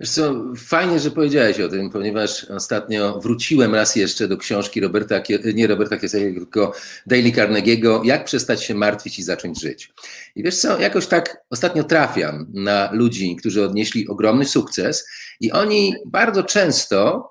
Wiesz 0.00 0.10
co, 0.10 0.44
fajnie, 0.56 1.00
że 1.00 1.10
powiedziałeś 1.10 1.60
o 1.60 1.68
tym, 1.68 1.90
ponieważ 1.90 2.44
ostatnio 2.44 3.20
wróciłem 3.20 3.74
raz 3.74 3.96
jeszcze 3.96 4.28
do 4.28 4.36
książki 4.36 4.80
Roberta, 4.80 5.22
nie 5.54 5.66
Roberta 5.66 5.96
Kiesakiego, 5.96 6.40
tylko 6.40 6.72
Daily 7.06 7.32
Carnegie'ego 7.32 8.04
Jak 8.04 8.24
przestać 8.24 8.64
się 8.64 8.74
martwić 8.74 9.18
i 9.18 9.22
zacząć 9.22 9.60
żyć. 9.60 9.92
I 10.34 10.42
wiesz 10.42 10.56
co, 10.56 10.80
jakoś 10.80 11.06
tak 11.06 11.36
ostatnio 11.50 11.84
trafiam 11.84 12.46
na 12.54 12.90
ludzi, 12.92 13.36
którzy 13.36 13.64
odnieśli 13.64 14.08
ogromny 14.08 14.44
sukces 14.44 15.08
i 15.40 15.52
oni 15.52 15.94
bardzo 16.06 16.42
często, 16.42 17.30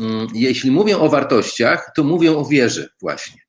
mm, 0.00 0.26
jeśli 0.34 0.70
mówią 0.70 0.98
o 0.98 1.08
wartościach, 1.08 1.92
to 1.96 2.04
mówią 2.04 2.36
o 2.36 2.44
wierze 2.44 2.88
właśnie. 3.00 3.45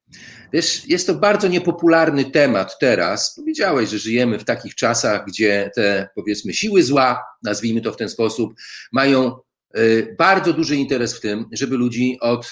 Wiesz, 0.54 0.88
jest 0.88 1.08
to 1.08 1.14
bardzo 1.14 1.48
niepopularny 1.48 2.32
temat 2.32 2.80
teraz. 2.80 3.36
Powiedziałeś, 3.36 3.90
że 3.90 3.98
żyjemy 4.00 4.40
w 4.40 4.44
takich 4.44 4.76
czasach, 4.76 5.26
gdzie 5.28 5.72
te 5.76 6.10
powiedzmy 6.16 6.54
siły 6.54 6.84
zła, 6.84 7.24
nazwijmy 7.44 7.82
to 7.82 7.94
w 7.94 7.98
ten 7.98 8.10
sposób, 8.10 8.54
mają 8.92 9.36
y, 9.78 10.16
bardzo 10.18 10.54
duży 10.54 10.76
interes 10.76 11.18
w 11.18 11.22
tym, 11.22 11.46
żeby 11.52 11.78
ludzi 11.78 12.18
od 12.22 12.52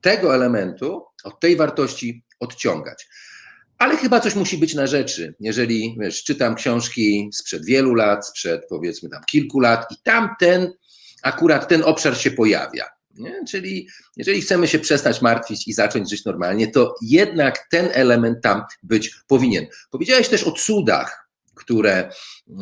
tego 0.00 0.34
elementu, 0.34 1.02
od 1.24 1.40
tej 1.40 1.56
wartości 1.56 2.24
odciągać. 2.40 3.06
Ale 3.78 3.96
chyba 3.96 4.20
coś 4.20 4.34
musi 4.34 4.58
być 4.58 4.74
na 4.74 4.86
rzeczy. 4.86 5.34
Jeżeli 5.40 5.96
wiesz, 6.00 6.24
czytam 6.24 6.54
książki 6.54 7.30
sprzed 7.32 7.64
wielu 7.64 7.94
lat, 7.94 8.28
sprzed 8.28 8.62
powiedzmy 8.68 9.08
tam 9.08 9.22
kilku 9.30 9.60
lat, 9.60 9.92
i 9.92 9.94
tam 10.02 10.28
ten, 10.40 10.72
akurat 11.22 11.68
ten 11.68 11.82
obszar 11.84 12.16
się 12.16 12.30
pojawia. 12.30 12.84
Nie? 13.18 13.44
Czyli 13.48 13.88
jeżeli 14.16 14.40
chcemy 14.40 14.68
się 14.68 14.78
przestać 14.78 15.22
martwić 15.22 15.68
i 15.68 15.72
zacząć 15.72 16.10
żyć 16.10 16.24
normalnie, 16.24 16.66
to 16.66 16.94
jednak 17.02 17.66
ten 17.70 17.88
element 17.92 18.42
tam 18.42 18.62
być 18.82 19.16
powinien. 19.26 19.66
Powiedziałeś 19.90 20.28
też 20.28 20.44
o 20.44 20.52
cudach, 20.52 21.28
które 21.54 22.10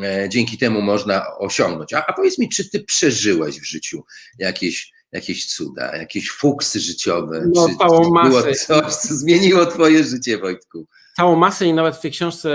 e, 0.03 0.29
dzięki 0.29 0.59
temu 0.59 0.83
można 0.83 1.37
osiągnąć. 1.39 1.93
A, 1.93 2.07
a 2.07 2.13
powiedz 2.13 2.39
mi, 2.39 2.49
czy 2.49 2.71
ty 2.71 2.85
przeżyłeś 2.85 3.61
w 3.61 3.65
życiu 3.65 4.05
jakieś, 4.39 4.93
jakieś 5.13 5.47
cuda, 5.47 5.97
jakieś 5.97 6.31
fuksy 6.31 6.81
życiowe? 6.81 7.45
No, 7.55 7.69
czy, 7.69 7.77
całą 7.77 8.05
czy 8.05 8.11
masę. 8.11 8.29
było 8.29 8.43
coś, 8.43 8.95
co 8.95 9.15
zmieniło 9.15 9.67
twoje 9.67 10.05
życie, 10.05 10.39
Wojtku? 10.39 10.87
Całą 11.17 11.37
masę 11.37 11.67
i 11.67 11.73
nawet 11.73 11.97
w 11.97 12.01
tej 12.01 12.11
książce, 12.11 12.49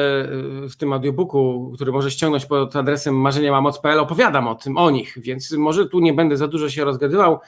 w 0.69 0.75
tym 0.77 0.93
audiobooku, 0.93 1.71
który 1.75 1.91
może 1.91 2.11
ściągnąć 2.11 2.45
pod 2.45 2.75
adresem 2.75 3.15
marzeniemamoc.pl 3.15 3.99
opowiadam 3.99 4.47
o 4.47 4.55
tym, 4.55 4.77
o 4.77 4.91
nich, 4.91 5.17
więc 5.17 5.51
może 5.51 5.89
tu 5.89 5.99
nie 5.99 6.13
będę 6.13 6.37
za 6.37 6.47
dużo 6.47 6.69
się 6.69 6.85
rozgadywał. 6.85 7.39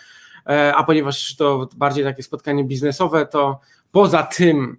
E, 0.45 0.75
a 0.75 0.83
ponieważ 0.83 1.35
to 1.35 1.69
bardziej 1.75 2.03
takie 2.03 2.23
spotkanie 2.23 2.63
biznesowe, 2.63 3.25
to 3.25 3.59
poza 3.91 4.23
tym, 4.23 4.77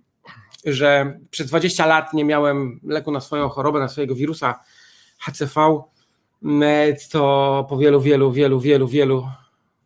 że 0.64 1.18
przez 1.30 1.46
20 1.46 1.86
lat 1.86 2.12
nie 2.12 2.24
miałem 2.24 2.80
leku 2.84 3.10
na 3.10 3.20
swoją 3.20 3.48
chorobę, 3.48 3.80
na 3.80 3.88
swojego 3.88 4.14
wirusa 4.14 4.60
HCV, 5.18 5.82
to 7.10 7.66
po 7.68 7.78
wielu, 7.78 8.00
wielu, 8.00 8.32
wielu, 8.32 8.60
wielu, 8.60 8.88
wielu 8.88 9.28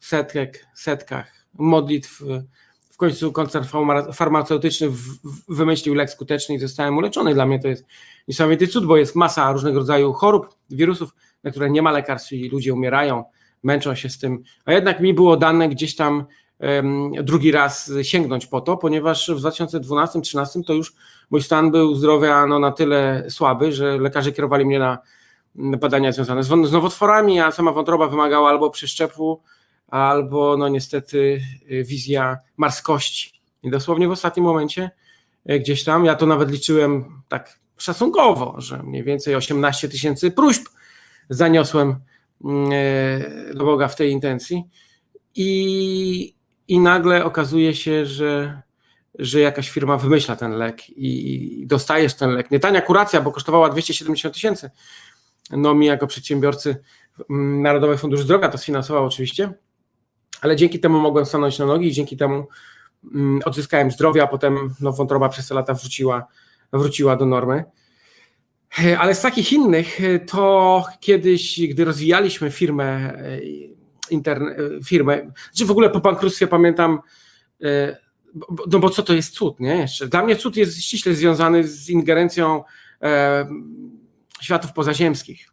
setek, 0.00 0.66
setkach 0.74 1.44
modlitw 1.58 2.22
w 2.90 2.96
końcu 2.96 3.32
koncern 3.32 3.64
farmaceutyczny 4.12 4.88
wymyślił 5.48 5.94
lek 5.94 6.10
skuteczny 6.10 6.54
i 6.54 6.58
zostałem 6.58 6.96
uleczony. 6.96 7.34
Dla 7.34 7.46
mnie 7.46 7.60
to 7.60 7.68
jest 7.68 7.86
niesamowity 8.28 8.68
cud, 8.68 8.86
bo 8.86 8.96
jest 8.96 9.16
masa 9.16 9.52
różnego 9.52 9.78
rodzaju 9.78 10.12
chorób, 10.12 10.48
wirusów, 10.70 11.14
na 11.42 11.50
które 11.50 11.70
nie 11.70 11.82
ma 11.82 11.92
lekarstw 11.92 12.32
i 12.32 12.48
ludzie 12.48 12.74
umierają 12.74 13.24
męczą 13.64 13.94
się 13.94 14.08
z 14.08 14.18
tym, 14.18 14.42
a 14.64 14.72
jednak 14.72 15.00
mi 15.00 15.14
było 15.14 15.36
dane 15.36 15.68
gdzieś 15.68 15.96
tam 15.96 16.24
drugi 17.22 17.52
raz 17.52 17.92
sięgnąć 18.02 18.46
po 18.46 18.60
to, 18.60 18.76
ponieważ 18.76 19.30
w 19.30 19.42
2012-2013 19.42 20.64
to 20.66 20.72
już 20.72 20.94
mój 21.30 21.42
stan 21.42 21.70
był 21.70 21.94
zdrowia 21.94 22.46
no, 22.46 22.58
na 22.58 22.72
tyle 22.72 23.24
słaby, 23.28 23.72
że 23.72 23.98
lekarze 23.98 24.32
kierowali 24.32 24.64
mnie 24.64 24.78
na 24.78 24.98
badania 25.54 26.12
związane 26.12 26.42
z, 26.42 26.46
z 26.46 26.72
nowotworami, 26.72 27.40
a 27.40 27.52
sama 27.52 27.72
wątroba 27.72 28.08
wymagała 28.08 28.50
albo 28.50 28.70
przeszczepu, 28.70 29.42
albo 29.88 30.56
no 30.56 30.68
niestety 30.68 31.40
y, 31.70 31.84
wizja 31.84 32.38
marskości. 32.56 33.40
I 33.62 33.70
dosłownie 33.70 34.08
w 34.08 34.10
ostatnim 34.10 34.46
momencie 34.46 34.90
y, 35.50 35.60
gdzieś 35.60 35.84
tam, 35.84 36.04
ja 36.04 36.14
to 36.14 36.26
nawet 36.26 36.50
liczyłem 36.50 37.22
tak 37.28 37.58
szacunkowo, 37.76 38.54
że 38.58 38.82
mniej 38.82 39.04
więcej 39.04 39.34
18 39.34 39.88
tysięcy 39.88 40.30
próśb 40.30 40.62
zaniosłem 41.30 41.96
do 43.54 43.64
Boga 43.64 43.88
w 43.88 43.96
tej 43.96 44.10
intencji. 44.10 44.64
I, 45.34 46.34
i 46.68 46.78
nagle 46.78 47.24
okazuje 47.24 47.74
się, 47.74 48.06
że, 48.06 48.62
że 49.18 49.40
jakaś 49.40 49.70
firma 49.70 49.96
wymyśla 49.96 50.36
ten 50.36 50.52
lek 50.52 50.90
i 50.90 51.64
dostajesz 51.66 52.14
ten 52.14 52.30
lek. 52.30 52.50
Nie 52.50 52.60
tania 52.60 52.80
kuracja, 52.80 53.20
bo 53.20 53.32
kosztowała 53.32 53.68
270 53.68 54.34
tysięcy. 54.34 54.70
No 55.50 55.74
mi 55.74 55.86
jako 55.86 56.06
przedsiębiorcy 56.06 56.76
Narodowy 57.62 57.96
Fundusz 57.96 58.20
Zdrowia 58.20 58.48
to 58.48 58.58
sfinansował 58.58 59.04
oczywiście, 59.04 59.52
ale 60.40 60.56
dzięki 60.56 60.80
temu 60.80 61.00
mogłem 61.00 61.26
stanąć 61.26 61.58
na 61.58 61.66
nogi 61.66 61.88
i 61.88 61.92
dzięki 61.92 62.16
temu 62.16 62.46
odzyskałem 63.44 63.90
zdrowie, 63.90 64.22
a 64.22 64.26
potem 64.26 64.74
no, 64.80 64.92
wątroba 64.92 65.28
przez 65.28 65.48
te 65.48 65.54
lata 65.54 65.74
wróciła, 65.74 66.26
wróciła 66.72 67.16
do 67.16 67.26
normy. 67.26 67.64
E, 68.82 68.98
ale 68.98 69.14
z 69.14 69.20
takich 69.20 69.52
innych, 69.52 70.04
e, 70.04 70.18
to 70.18 70.84
kiedyś, 71.00 71.60
gdy 71.68 71.84
rozwijaliśmy 71.84 72.50
firmę, 72.50 72.84
e, 72.84 73.40
interne, 74.10 74.56
firmę, 74.84 75.32
czy 75.56 75.66
w 75.66 75.70
ogóle 75.70 75.90
po 75.90 76.00
bankructwie 76.00 76.46
pamiętam, 76.46 76.98
no 78.70 78.78
bo 78.78 78.90
co 78.90 79.02
to 79.02 79.14
jest 79.14 79.34
cud, 79.34 79.60
nie? 79.60 79.76
Jeszcze. 79.76 80.08
Dla 80.08 80.24
mnie 80.24 80.36
cud 80.36 80.56
jest 80.56 80.82
ściśle 80.82 81.14
związany 81.14 81.68
z 81.68 81.90
ingerencją 81.90 82.64
światów 84.40 84.72
pozaziemskich. 84.72 85.48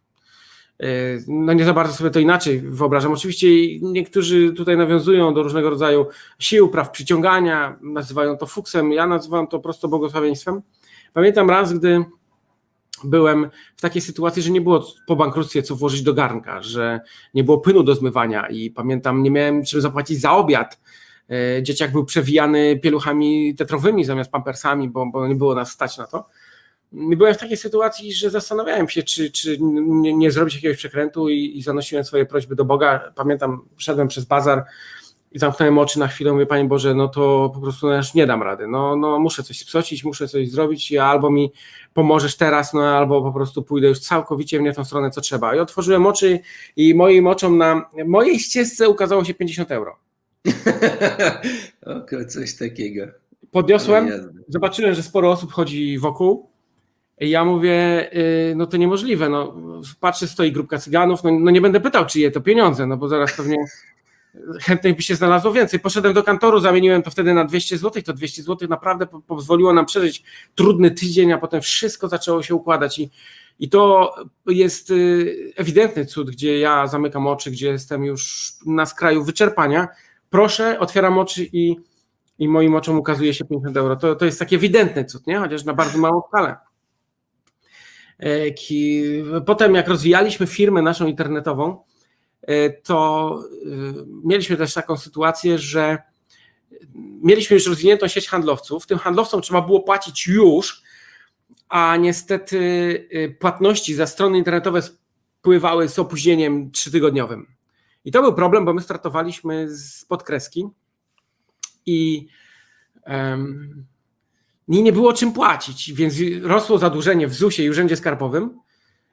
No 1.28 1.52
nie 1.52 1.64
za 1.64 1.74
bardzo 1.74 1.94
sobie 1.94 2.10
to 2.10 2.20
inaczej 2.20 2.60
wyobrażam. 2.60 3.12
Oczywiście 3.12 3.46
niektórzy 3.80 4.52
tutaj 4.52 4.76
nawiązują 4.76 5.34
do 5.34 5.42
różnego 5.42 5.70
rodzaju 5.70 6.06
sił, 6.38 6.68
praw 6.68 6.90
przyciągania, 6.90 7.78
nazywają 7.82 8.36
to 8.36 8.46
fuksem, 8.46 8.92
ja 8.92 9.06
nazywam 9.06 9.46
to 9.46 9.60
prosto 9.60 9.88
błogosławieństwem. 9.88 10.62
Pamiętam 11.12 11.50
raz, 11.50 11.72
gdy 11.72 12.04
byłem 13.04 13.50
w 13.76 13.80
takiej 13.80 14.02
sytuacji, 14.02 14.42
że 14.42 14.50
nie 14.50 14.60
było 14.60 14.86
po 15.06 15.16
bankructwie 15.16 15.62
co 15.62 15.76
włożyć 15.76 16.02
do 16.02 16.14
garnka, 16.14 16.62
że 16.62 17.00
nie 17.34 17.44
było 17.44 17.58
płynu 17.58 17.82
do 17.82 17.94
zmywania 17.94 18.48
i 18.48 18.70
pamiętam, 18.70 19.22
nie 19.22 19.30
miałem 19.30 19.64
czym 19.64 19.80
zapłacić 19.80 20.20
za 20.20 20.32
obiad. 20.32 20.80
E, 21.30 21.62
dzieciak 21.62 21.92
był 21.92 22.04
przewijany 22.04 22.78
pieluchami 22.78 23.54
tetrowymi 23.54 24.04
zamiast 24.04 24.30
pampersami, 24.30 24.88
bo, 24.88 25.06
bo 25.06 25.28
nie 25.28 25.34
było 25.34 25.54
nas 25.54 25.70
stać 25.70 25.98
na 25.98 26.06
to. 26.06 26.28
Byłem 26.92 27.34
w 27.34 27.38
takiej 27.38 27.56
sytuacji, 27.56 28.12
że 28.12 28.30
zastanawiałem 28.30 28.88
się, 28.88 29.02
czy, 29.02 29.30
czy 29.30 29.56
nie, 29.60 30.14
nie 30.14 30.30
zrobić 30.30 30.54
jakiegoś 30.54 30.76
przekrętu 30.76 31.28
i, 31.28 31.58
i 31.58 31.62
zanosiłem 31.62 32.04
swoje 32.04 32.26
prośby 32.26 32.56
do 32.56 32.64
Boga. 32.64 33.12
Pamiętam, 33.14 33.68
szedłem 33.76 34.08
przez 34.08 34.24
bazar, 34.24 34.64
i 35.34 35.38
zamknąłem 35.38 35.78
oczy 35.78 35.98
na 35.98 36.08
chwilę, 36.08 36.32
mówię, 36.32 36.46
Panie 36.46 36.64
Boże, 36.64 36.94
no 36.94 37.08
to 37.08 37.50
po 37.54 37.60
prostu 37.60 37.86
no, 37.86 37.96
już 37.96 38.14
nie 38.14 38.26
dam 38.26 38.42
rady, 38.42 38.66
no, 38.66 38.96
no 38.96 39.18
muszę 39.18 39.42
coś 39.42 39.58
spsocić, 39.58 40.04
muszę 40.04 40.28
coś 40.28 40.50
zrobić, 40.50 40.94
albo 40.94 41.30
mi 41.30 41.52
pomożesz 41.94 42.36
teraz, 42.36 42.74
no 42.74 42.82
albo 42.82 43.22
po 43.22 43.32
prostu 43.32 43.62
pójdę 43.62 43.88
już 43.88 43.98
całkowicie 43.98 44.58
w 44.58 44.62
nie 44.62 44.72
tą 44.72 44.84
stronę, 44.84 45.10
co 45.10 45.20
trzeba. 45.20 45.56
I 45.56 45.58
otworzyłem 45.58 46.06
oczy 46.06 46.40
i 46.76 46.94
moim 46.94 47.26
oczom 47.26 47.58
na 47.58 47.90
mojej 48.06 48.38
ścieżce 48.38 48.88
ukazało 48.88 49.24
się 49.24 49.34
50 49.34 49.70
euro. 49.70 49.96
Oko, 51.96 52.24
coś 52.24 52.56
takiego. 52.56 53.06
Podniosłem, 53.50 54.10
zobaczyłem, 54.48 54.94
że 54.94 55.02
sporo 55.02 55.30
osób 55.30 55.52
chodzi 55.52 55.98
wokół, 55.98 56.52
i 57.20 57.30
ja 57.30 57.44
mówię, 57.44 58.08
y, 58.16 58.54
no 58.56 58.66
to 58.66 58.76
niemożliwe, 58.76 59.28
no 59.28 59.54
patrzę, 60.00 60.26
stoi 60.26 60.52
grupka 60.52 60.78
cyganów, 60.78 61.24
no, 61.24 61.30
no 61.30 61.50
nie 61.50 61.60
będę 61.60 61.80
pytał, 61.80 62.06
czyje 62.06 62.30
to 62.30 62.40
pieniądze, 62.40 62.86
no 62.86 62.96
bo 62.96 63.08
zaraz 63.08 63.36
pewnie 63.36 63.56
chętnych 64.60 64.96
by 64.96 65.02
się 65.02 65.16
znalazło 65.16 65.52
więcej. 65.52 65.80
Poszedłem 65.80 66.14
do 66.14 66.22
kantoru, 66.22 66.60
zamieniłem 66.60 67.02
to 67.02 67.10
wtedy 67.10 67.34
na 67.34 67.44
200 67.44 67.78
zł, 67.78 68.02
to 68.02 68.12
200 68.12 68.42
zł 68.42 68.68
naprawdę 68.68 69.06
pozwoliło 69.26 69.72
nam 69.72 69.86
przeżyć 69.86 70.22
trudny 70.54 70.90
tydzień, 70.90 71.32
a 71.32 71.38
potem 71.38 71.60
wszystko 71.60 72.08
zaczęło 72.08 72.42
się 72.42 72.54
układać 72.54 72.98
i, 72.98 73.10
i 73.58 73.68
to 73.68 74.14
jest 74.46 74.90
y, 74.90 75.52
ewidentny 75.56 76.06
cud, 76.06 76.30
gdzie 76.30 76.58
ja 76.58 76.86
zamykam 76.86 77.26
oczy, 77.26 77.50
gdzie 77.50 77.68
jestem 77.68 78.04
już 78.04 78.52
na 78.66 78.86
skraju 78.86 79.24
wyczerpania. 79.24 79.88
Proszę, 80.30 80.78
otwieram 80.78 81.18
oczy 81.18 81.48
i, 81.52 81.76
i 82.38 82.48
moim 82.48 82.74
oczom 82.74 82.98
ukazuje 82.98 83.34
się 83.34 83.44
50 83.44 83.76
euro. 83.76 83.96
To, 83.96 84.14
to 84.14 84.24
jest 84.24 84.38
taki 84.38 84.54
ewidentny 84.54 85.04
cud, 85.04 85.26
nie? 85.26 85.38
chociaż 85.38 85.64
na 85.64 85.74
bardzo 85.74 85.98
małą 85.98 86.22
skalę. 86.28 86.56
E, 88.18 89.40
potem 89.46 89.74
jak 89.74 89.88
rozwijaliśmy 89.88 90.46
firmę 90.46 90.82
naszą 90.82 91.06
internetową, 91.06 91.84
to 92.82 93.38
e, 93.42 93.68
mieliśmy 94.24 94.56
też 94.56 94.74
taką 94.74 94.96
sytuację, 94.96 95.58
że 95.58 96.02
mieliśmy 97.22 97.54
już 97.54 97.66
rozwiniętą 97.66 98.08
sieć 98.08 98.28
handlowców. 98.28 98.86
Tym 98.86 98.98
handlowcom 98.98 99.42
trzeba 99.42 99.62
było 99.62 99.80
płacić 99.80 100.26
już, 100.26 100.82
a 101.68 101.96
niestety 101.96 102.58
e, 103.10 103.28
płatności 103.28 103.94
za 103.94 104.06
strony 104.06 104.38
internetowe 104.38 104.82
spływały 104.82 105.88
z 105.88 105.98
opóźnieniem 105.98 106.70
trzytygodniowym. 106.70 107.46
I 108.04 108.12
to 108.12 108.22
był 108.22 108.34
problem, 108.34 108.64
bo 108.64 108.74
my 108.74 108.80
startowaliśmy 108.80 109.76
z 109.76 110.04
podkreski 110.04 110.68
i 111.86 112.28
um, 113.06 113.86
nie 114.68 114.92
było 114.92 115.12
czym 115.12 115.32
płacić, 115.32 115.92
więc 115.92 116.14
rosło 116.42 116.78
zadłużenie 116.78 117.28
w 117.28 117.34
ZUS-ie 117.34 117.66
i 117.66 117.70
Urzędzie 117.70 117.96
Skarbowym, 117.96 118.58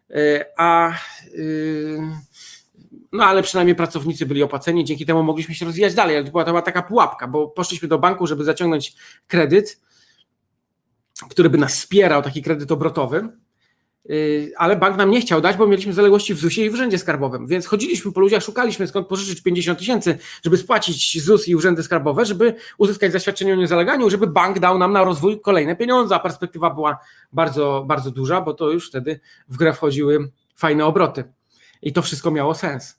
e, 0.10 0.46
a 0.58 0.92
y, 1.34 2.00
no 3.12 3.24
ale 3.24 3.44
przynajmniej 3.44 3.76
pracownicy 3.76 4.26
byli 4.26 4.44
opłaceni, 4.44 4.86
dzięki 4.86 5.06
temu 5.06 5.24
mogliśmy 5.24 5.56
się 5.56 5.66
rozwijać 5.66 5.94
dalej, 5.94 6.16
ale 6.16 6.26
to 6.26 6.32
była, 6.32 6.44
to 6.44 6.52
była 6.52 6.62
taka 6.62 6.82
pułapka, 6.82 7.28
bo 7.28 7.48
poszliśmy 7.48 7.88
do 7.88 8.00
banku, 8.00 8.28
żeby 8.28 8.44
zaciągnąć 8.44 8.96
kredyt, 9.28 9.82
który 11.30 11.50
by 11.50 11.58
nas 11.58 11.74
wspierał, 11.74 12.22
taki 12.22 12.42
kredyt 12.42 12.72
obrotowy, 12.72 13.30
y, 14.10 14.52
ale 14.58 14.76
bank 14.76 14.98
nam 14.98 15.12
nie 15.12 15.22
chciał 15.22 15.42
dać, 15.42 15.58
bo 15.58 15.68
mieliśmy 15.68 15.94
zaległości 15.94 16.34
w 16.34 16.40
ZUS-ie 16.40 16.68
i 16.68 16.70
w 16.70 16.74
Urzędzie 16.74 16.98
Skarbowym. 16.98 17.48
Więc 17.48 17.66
chodziliśmy 17.66 18.12
po 18.12 18.20
ludziach, 18.20 18.44
szukaliśmy 18.44 18.88
skąd 18.88 19.08
pożyczyć 19.08 19.42
50 19.42 19.80
tysięcy, 19.80 20.18
żeby 20.44 20.58
spłacić 20.58 21.24
ZUS 21.24 21.48
i 21.48 21.56
Urzędy 21.56 21.84
Skarbowe, 21.84 22.26
żeby 22.26 22.56
uzyskać 22.78 23.12
zaświadczenie 23.12 23.54
o 23.54 23.56
niezaleganiu, 23.56 24.10
żeby 24.10 24.28
bank 24.28 24.60
dał 24.60 24.78
nam 24.78 24.94
na 24.94 25.04
rozwój 25.04 25.42
kolejne 25.42 25.76
pieniądze, 25.76 26.16
a 26.16 26.20
perspektywa 26.20 26.70
była 26.70 26.98
bardzo, 27.34 27.84
bardzo 27.88 28.12
duża, 28.12 28.42
bo 28.42 28.54
to 28.54 28.72
już 28.72 28.90
wtedy 28.90 29.20
w 29.50 29.58
grę 29.58 29.74
wchodziły 29.74 30.32
fajne 30.56 30.86
obroty. 30.86 31.24
I 31.82 31.94
to 31.94 32.02
wszystko 32.02 32.32
miało 32.32 32.56
sens. 32.56 32.99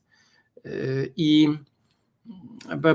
I 1.16 1.48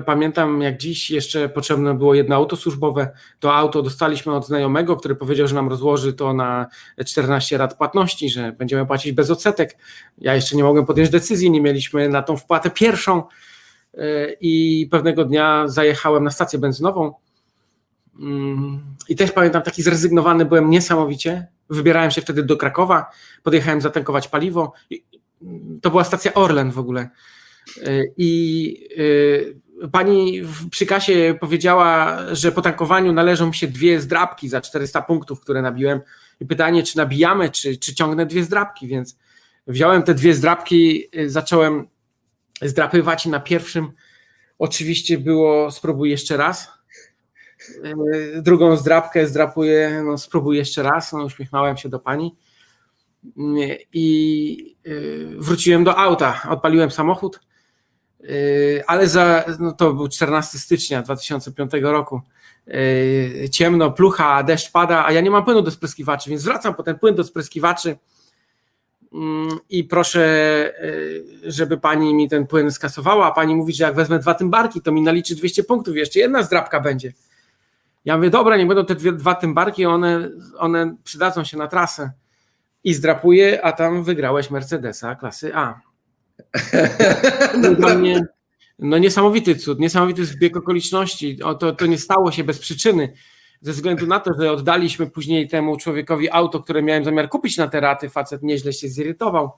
Pamiętam 0.05 0.61
jak 0.61 0.77
dziś 0.77 1.11
jeszcze 1.11 1.49
potrzebne 1.49 1.93
było 1.93 2.13
jedno 2.13 2.35
auto 2.35 2.55
służbowe. 2.55 3.11
To 3.39 3.55
auto 3.55 3.81
dostaliśmy 3.81 4.33
od 4.35 4.47
znajomego, 4.47 4.97
który 4.97 5.15
powiedział, 5.15 5.47
że 5.47 5.55
nam 5.55 5.69
rozłoży 5.69 6.13
to 6.13 6.33
na 6.33 6.67
14 7.05 7.57
lat 7.57 7.77
płatności, 7.77 8.29
że 8.29 8.51
będziemy 8.51 8.85
płacić 8.85 9.11
bez 9.11 9.31
odsetek. 9.31 9.77
Ja 10.17 10.35
jeszcze 10.35 10.55
nie 10.55 10.63
mogłem 10.63 10.85
podjąć 10.85 11.09
decyzji, 11.09 11.51
nie 11.51 11.61
mieliśmy 11.61 12.09
na 12.09 12.21
tą 12.21 12.37
wpłatę 12.37 12.69
pierwszą 12.69 13.23
i 14.41 14.87
pewnego 14.91 15.25
dnia 15.25 15.67
zajechałem 15.67 16.23
na 16.23 16.31
stację 16.31 16.59
benzynową 16.59 17.13
mm, 18.19 18.81
i 19.09 19.15
też 19.15 19.31
pamiętam 19.31 19.61
taki 19.61 19.83
zrezygnowany 19.83 20.45
byłem 20.45 20.69
niesamowicie. 20.69 21.47
Wybierałem 21.69 22.11
się 22.11 22.21
wtedy 22.21 22.43
do 22.43 22.57
Krakowa, 22.57 23.05
podjechałem 23.43 23.81
zatankować 23.81 24.27
paliwo. 24.27 24.73
To 25.81 25.89
była 25.89 26.03
stacja 26.03 26.33
Orlen 26.33 26.71
w 26.71 26.79
ogóle. 26.79 27.09
I 28.17 28.89
Pani 29.91 30.41
przy 30.71 30.85
kasie 30.85 31.35
powiedziała, 31.39 32.17
że 32.31 32.51
po 32.51 32.61
tankowaniu 32.61 33.13
należą 33.13 33.47
mi 33.47 33.55
się 33.55 33.67
dwie 33.67 34.01
zdrabki 34.01 34.49
za 34.49 34.61
400 34.61 35.01
punktów, 35.01 35.41
które 35.41 35.61
nabiłem. 35.61 36.01
I 36.39 36.45
pytanie, 36.45 36.83
czy 36.83 36.97
nabijamy, 36.97 37.49
czy, 37.49 37.77
czy 37.77 37.95
ciągnę 37.95 38.25
dwie 38.25 38.43
zdrabki, 38.43 38.87
więc 38.87 39.17
wziąłem 39.67 40.03
te 40.03 40.13
dwie 40.13 40.33
zdrabki, 40.33 41.07
y, 41.19 41.29
zacząłem 41.29 41.87
zdrapywać 42.61 43.25
i 43.25 43.29
na 43.29 43.39
pierwszym 43.39 43.91
oczywiście 44.59 45.17
było 45.17 45.71
spróbuj 45.71 46.09
jeszcze 46.09 46.37
raz. 46.37 46.71
Drugą 48.41 48.77
zdrabkę 48.77 49.27
zdrapuję, 49.27 50.03
no 50.05 50.17
spróbuj 50.17 50.57
jeszcze 50.57 50.83
raz, 50.83 51.13
no 51.13 51.23
uśmiechnąłem 51.23 51.77
się 51.77 51.89
do 51.89 51.99
pani 51.99 52.35
i 53.93 54.75
wróciłem 55.37 55.83
do 55.83 55.97
auta, 55.97 56.41
odpaliłem 56.49 56.91
samochód 56.91 57.39
ale 58.87 59.07
za, 59.07 59.43
no 59.59 59.71
to 59.71 59.93
był 59.93 60.07
14 60.07 60.59
stycznia 60.59 61.01
2005 61.01 61.71
roku. 61.81 62.21
Yy, 62.67 63.49
ciemno, 63.49 63.91
plucha, 63.91 64.43
deszcz 64.43 64.71
pada, 64.71 65.05
a 65.05 65.11
ja 65.11 65.21
nie 65.21 65.31
mam 65.31 65.45
płynu 65.45 65.61
do 65.61 65.71
spryskiwaczy, 65.71 66.29
więc 66.29 66.43
wracam 66.43 66.75
po 66.75 66.83
ten 66.83 66.99
płyn 66.99 67.15
do 67.15 67.23
spryskiwaczy 67.23 67.97
mm, 69.13 69.57
i 69.69 69.83
proszę, 69.83 70.73
yy, 71.43 71.51
żeby 71.51 71.77
pani 71.77 72.13
mi 72.13 72.29
ten 72.29 72.47
płyn 72.47 72.71
skasowała. 72.71 73.25
A 73.25 73.31
pani 73.31 73.55
mówi, 73.55 73.73
że 73.73 73.83
jak 73.83 73.95
wezmę 73.95 74.19
dwa 74.19 74.33
tymbarki, 74.33 74.81
to 74.81 74.91
mi 74.91 75.01
naliczy 75.01 75.35
200 75.35 75.63
punktów, 75.63 75.95
jeszcze 75.95 76.19
jedna 76.19 76.43
zdrabka 76.43 76.79
będzie. 76.79 77.13
Ja 78.05 78.17
mówię, 78.17 78.29
dobra, 78.29 78.57
nie 78.57 78.65
będą 78.65 78.85
te 78.85 78.95
dwie, 78.95 79.11
dwa 79.11 79.35
tymbarki, 79.35 79.85
one, 79.85 80.29
one 80.57 80.95
przydadzą 81.03 81.43
się 81.43 81.57
na 81.57 81.67
trasę. 81.67 82.11
I 82.83 82.93
zdrapuję, 82.93 83.65
a 83.65 83.71
tam 83.71 84.03
wygrałeś 84.03 84.51
Mercedesa 84.51 85.15
klasy 85.15 85.55
A. 85.55 85.81
Dla 87.77 87.95
mnie 87.95 88.21
no 88.79 88.97
niesamowity 88.97 89.55
cud, 89.55 89.79
niesamowity 89.79 90.25
zbieg 90.25 90.57
okoliczności. 90.57 91.43
O, 91.43 91.55
to, 91.55 91.71
to 91.71 91.85
nie 91.85 91.97
stało 91.97 92.31
się 92.31 92.43
bez 92.43 92.59
przyczyny. 92.59 93.13
Ze 93.61 93.71
względu 93.71 94.07
na 94.07 94.19
to, 94.19 94.31
że 94.39 94.51
oddaliśmy 94.51 95.07
później 95.07 95.47
temu 95.47 95.77
człowiekowi 95.77 96.31
auto, 96.31 96.59
które 96.59 96.81
miałem 96.81 97.03
zamiar 97.03 97.29
kupić 97.29 97.57
na 97.57 97.67
te 97.67 97.79
raty, 97.79 98.09
facet 98.09 98.43
nieźle 98.43 98.73
się 98.73 98.87
zirytował. 98.87 99.51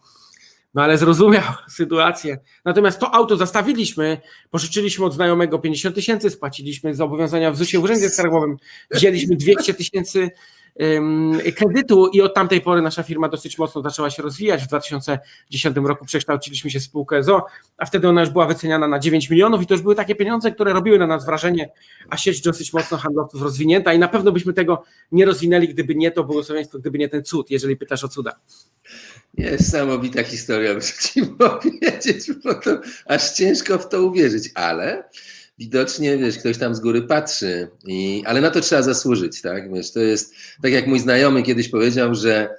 No 0.73 0.83
ale 0.83 0.97
zrozumiał 0.97 1.43
sytuację. 1.77 2.37
Natomiast 2.65 2.99
to 2.99 3.13
auto 3.13 3.37
zastawiliśmy, 3.37 4.17
pożyczyliśmy 4.49 5.05
od 5.05 5.13
znajomego 5.13 5.59
50 5.59 5.95
tysięcy, 5.95 6.29
spłaciliśmy 6.29 6.95
zobowiązania 6.95 7.51
w 7.51 7.57
ZUS-ie 7.57 7.81
w 7.81 7.83
Urzędzie 7.83 8.09
Skarbowym, 8.09 8.57
wzięliśmy 8.91 9.35
200 9.35 9.73
tysięcy 9.73 10.29
kredytu 11.55 12.07
i 12.07 12.21
od 12.21 12.33
tamtej 12.33 12.61
pory 12.61 12.81
nasza 12.81 13.03
firma 13.03 13.29
dosyć 13.29 13.57
mocno 13.57 13.81
zaczęła 13.81 14.09
się 14.09 14.23
rozwijać. 14.23 14.63
W 14.63 14.67
2010 14.67 15.77
roku 15.77 16.05
przekształciliśmy 16.05 16.71
się 16.71 16.79
w 16.79 16.83
spółkę 16.83 17.23
ZO, 17.23 17.45
a 17.77 17.85
wtedy 17.85 18.09
ona 18.09 18.21
już 18.21 18.29
była 18.29 18.45
wyceniana 18.45 18.87
na 18.87 18.99
9 18.99 19.29
milionów 19.29 19.61
i 19.61 19.65
to 19.65 19.73
już 19.73 19.83
były 19.83 19.95
takie 19.95 20.15
pieniądze, 20.15 20.51
które 20.51 20.73
robiły 20.73 20.99
na 20.99 21.07
nas 21.07 21.25
wrażenie, 21.25 21.69
a 22.09 22.17
sieć 22.17 22.41
dosyć 22.41 22.73
mocno 22.73 22.97
handlowców 22.97 23.41
rozwinięta 23.41 23.93
i 23.93 23.99
na 23.99 24.07
pewno 24.07 24.31
byśmy 24.31 24.53
tego 24.53 24.83
nie 25.11 25.25
rozwinęli, 25.25 25.67
gdyby 25.67 25.95
nie 25.95 26.11
to 26.11 26.23
błogosławieństwo, 26.23 26.79
gdyby 26.79 26.97
nie 26.97 27.09
ten 27.09 27.23
cud, 27.23 27.51
jeżeli 27.51 27.77
pytasz 27.77 28.03
o 28.03 28.07
cuda. 28.07 28.31
Niesamowita 29.33 30.23
historia, 30.23 30.73
muszę 30.73 30.93
ci 31.01 31.25
powiedzieć, 31.25 32.31
bo 32.43 32.53
to 32.53 32.81
aż 33.05 33.31
ciężko 33.31 33.77
w 33.77 33.89
to 33.89 34.03
uwierzyć, 34.03 34.51
ale 34.55 35.09
widocznie, 35.57 36.17
wiesz, 36.17 36.37
ktoś 36.37 36.57
tam 36.57 36.75
z 36.75 36.79
góry 36.79 37.01
patrzy, 37.01 37.69
i, 37.85 38.23
ale 38.25 38.41
na 38.41 38.51
to 38.51 38.61
trzeba 38.61 38.81
zasłużyć, 38.81 39.41
tak? 39.41 39.73
Wiesz, 39.73 39.91
to 39.91 39.99
jest, 39.99 40.33
tak 40.61 40.71
jak 40.71 40.87
mój 40.87 40.99
znajomy 40.99 41.43
kiedyś 41.43 41.69
powiedział, 41.69 42.15
że 42.15 42.55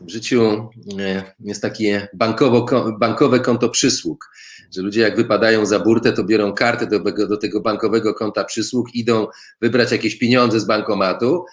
w 0.00 0.10
życiu 0.10 0.70
e, 0.98 1.22
jest 1.40 1.62
takie 1.62 2.08
bankowo, 2.14 2.66
bankowe 2.98 3.40
konto 3.40 3.68
przysług, 3.68 4.30
że 4.76 4.82
ludzie 4.82 5.00
jak 5.00 5.16
wypadają 5.16 5.66
za 5.66 5.80
burtę, 5.80 6.12
to 6.12 6.24
biorą 6.24 6.52
kartę 6.52 6.86
do, 6.86 7.26
do 7.26 7.36
tego 7.36 7.60
bankowego 7.60 8.14
konta 8.14 8.44
przysług, 8.44 8.94
idą 8.94 9.26
wybrać 9.60 9.92
jakieś 9.92 10.18
pieniądze 10.18 10.60
z 10.60 10.64
bankomatu 10.64 11.44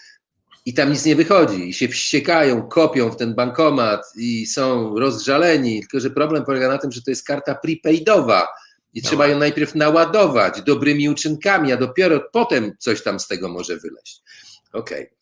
i 0.66 0.74
tam 0.74 0.92
nic 0.92 1.06
nie 1.06 1.16
wychodzi. 1.16 1.70
I 1.70 1.74
się 1.74 1.88
wściekają, 1.88 2.68
kopią 2.68 3.12
w 3.12 3.18
ten 3.18 3.36
bankomat 3.36 4.02
i 4.16 4.46
są 4.46 5.00
rozżaleni, 5.00 5.80
tylko 5.80 6.00
że 6.00 6.10
problem 6.10 6.46
polega 6.46 6.68
na 6.68 6.78
tym, 6.78 6.92
że 6.92 7.02
to 7.02 7.12
jest 7.12 7.28
karta 7.28 7.56
prepaidowa, 7.56 8.48
i 8.96 9.02
no. 9.02 9.10
trzeba 9.10 9.28
ją 9.28 9.40
najpierw 9.40 9.76
naładować 9.76 10.62
dobrymi 10.62 11.10
uczynkami, 11.10 11.72
a 11.72 11.78
dopiero 11.78 12.30
potem 12.34 12.76
coś 12.80 13.04
tam 13.04 13.20
z 13.20 13.28
tego 13.28 13.50
może 13.50 13.78
wyleść. 13.78 14.22
Okej. 14.74 15.04
Okay. 15.04 15.16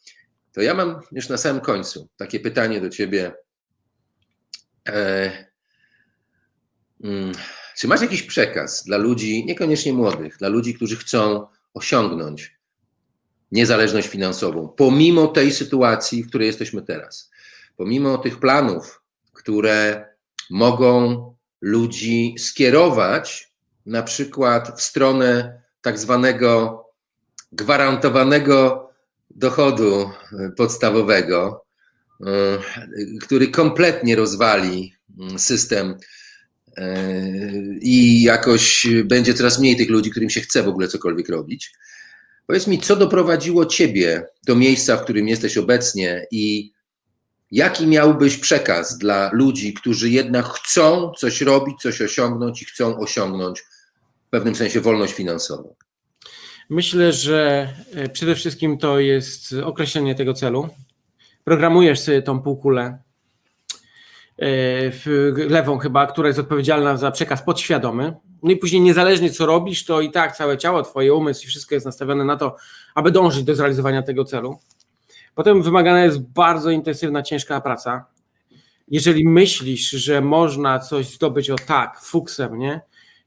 To 0.54 0.62
ja 0.62 0.74
mam 0.74 1.00
już 1.12 1.30
na 1.30 1.38
samym 1.38 1.62
końcu 1.62 2.10
takie 2.18 2.40
pytanie 2.40 2.82
do 2.82 2.90
ciebie. 2.90 3.34
E, 4.88 5.32
mm, 7.04 7.32
czy 7.78 7.88
masz 7.88 8.02
jakiś 8.02 8.24
przekaz 8.24 8.84
dla 8.84 8.98
ludzi, 8.98 9.46
niekoniecznie 9.46 9.94
młodych, 9.94 10.38
dla 10.38 10.50
ludzi, 10.50 10.74
którzy 10.74 10.98
chcą 10.98 11.48
osiągnąć 11.74 12.58
niezależność 13.52 14.08
finansową, 14.08 14.68
pomimo 14.68 15.28
tej 15.28 15.52
sytuacji, 15.52 16.24
w 16.24 16.30
której 16.30 16.48
jesteśmy 16.48 16.82
teraz, 16.82 17.32
pomimo 17.78 18.18
tych 18.18 18.40
planów, 18.40 19.02
które 19.34 20.08
mogą 20.50 21.36
ludzi 21.62 22.36
skierować 22.38 23.53
na 23.86 24.04
przykład 24.04 24.80
w 24.80 24.82
stronę 24.82 25.62
tak 25.82 26.00
zwanego 26.00 26.84
gwarantowanego 27.52 28.90
dochodu 29.30 30.02
e, 30.40 30.52
podstawowego, 30.58 31.66
e, 32.26 32.28
który 33.22 33.48
kompletnie 33.48 34.16
rozwali 34.16 34.94
mm, 35.20 35.40
system 35.40 35.98
e, 36.78 37.12
i 37.82 38.24
jakoś 38.24 38.88
będzie 39.06 39.34
coraz 39.34 39.60
mniej 39.60 39.78
tych 39.78 39.90
ludzi, 39.90 40.12
którym 40.12 40.30
się 40.30 40.42
chce 40.42 40.64
w 40.64 40.68
ogóle 40.68 40.88
cokolwiek 40.88 41.30
robić. 41.30 41.74
Powiedz 42.48 42.68
mi, 42.68 42.80
co 42.80 42.96
doprowadziło 42.96 43.66
Ciebie 43.66 44.26
do 44.46 44.56
miejsca, 44.56 44.98
w 44.98 45.04
którym 45.04 45.28
jesteś 45.28 45.58
obecnie 45.58 46.28
i 46.32 46.72
jaki 47.54 47.88
miałbyś 47.88 48.38
przekaz 48.38 48.98
dla 48.98 49.30
ludzi, 49.34 49.74
którzy 49.74 50.10
jednak 50.10 50.46
chcą 50.46 51.12
coś 51.18 51.42
robić, 51.42 51.82
coś 51.82 52.02
osiągnąć 52.02 52.62
i 52.62 52.66
chcą 52.66 53.00
osiągnąć 53.00 53.64
pewnym 54.34 54.56
sensie 54.56 54.82
wolność 54.82 55.14
finansową? 55.14 55.76
Myślę, 56.70 57.14
że 57.14 57.70
e, 57.94 58.10
przede 58.10 58.36
wszystkim 58.36 58.78
to 58.78 59.00
jest 59.00 59.56
określenie 59.64 60.16
tego 60.16 60.34
celu. 60.34 60.70
Programujesz 61.44 62.00
sobie 62.00 62.22
tą 62.22 62.42
półkulę 62.42 62.98
e, 64.40 64.48
lewą 65.50 65.78
chyba, 65.78 66.08
która 66.08 66.28
jest 66.28 66.40
odpowiedzialna 66.40 66.98
za 66.98 67.12
przekaz 67.12 67.42
podświadomy. 67.42 68.14
No 68.44 68.52
i 68.52 68.58
później 68.58 68.82
niezależnie 68.82 69.30
co 69.30 69.46
robisz, 69.46 69.86
to 69.86 70.02
i 70.02 70.12
tak 70.12 70.36
całe 70.36 70.58
ciało, 70.58 70.84
twoje 70.84 71.14
umysł 71.14 71.44
i 71.44 71.48
wszystko 71.48 71.76
jest 71.76 71.86
nastawione 71.86 72.26
na 72.26 72.38
to, 72.38 72.56
aby 72.96 73.12
dążyć 73.12 73.44
do 73.44 73.56
zrealizowania 73.56 74.02
tego 74.02 74.26
celu. 74.26 74.60
Potem 75.36 75.62
wymagana 75.62 76.04
jest 76.04 76.22
bardzo 76.22 76.70
intensywna, 76.70 77.24
ciężka 77.24 77.62
praca. 77.62 78.06
Jeżeli 78.88 79.28
myślisz, 79.28 79.90
że 79.90 80.22
można 80.22 80.80
coś 80.80 81.10
zdobyć 81.10 81.50
o 81.50 81.56
tak, 81.56 82.00
fuksem, 82.02 82.58
nie? 82.58 82.82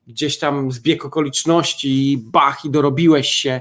gdzieś 0.06 0.38
tam 0.38 0.72
zbieg 0.72 1.04
okoliczności, 1.04 2.18
bach 2.32 2.64
i 2.64 2.70
dorobiłeś 2.70 3.28
się, 3.28 3.60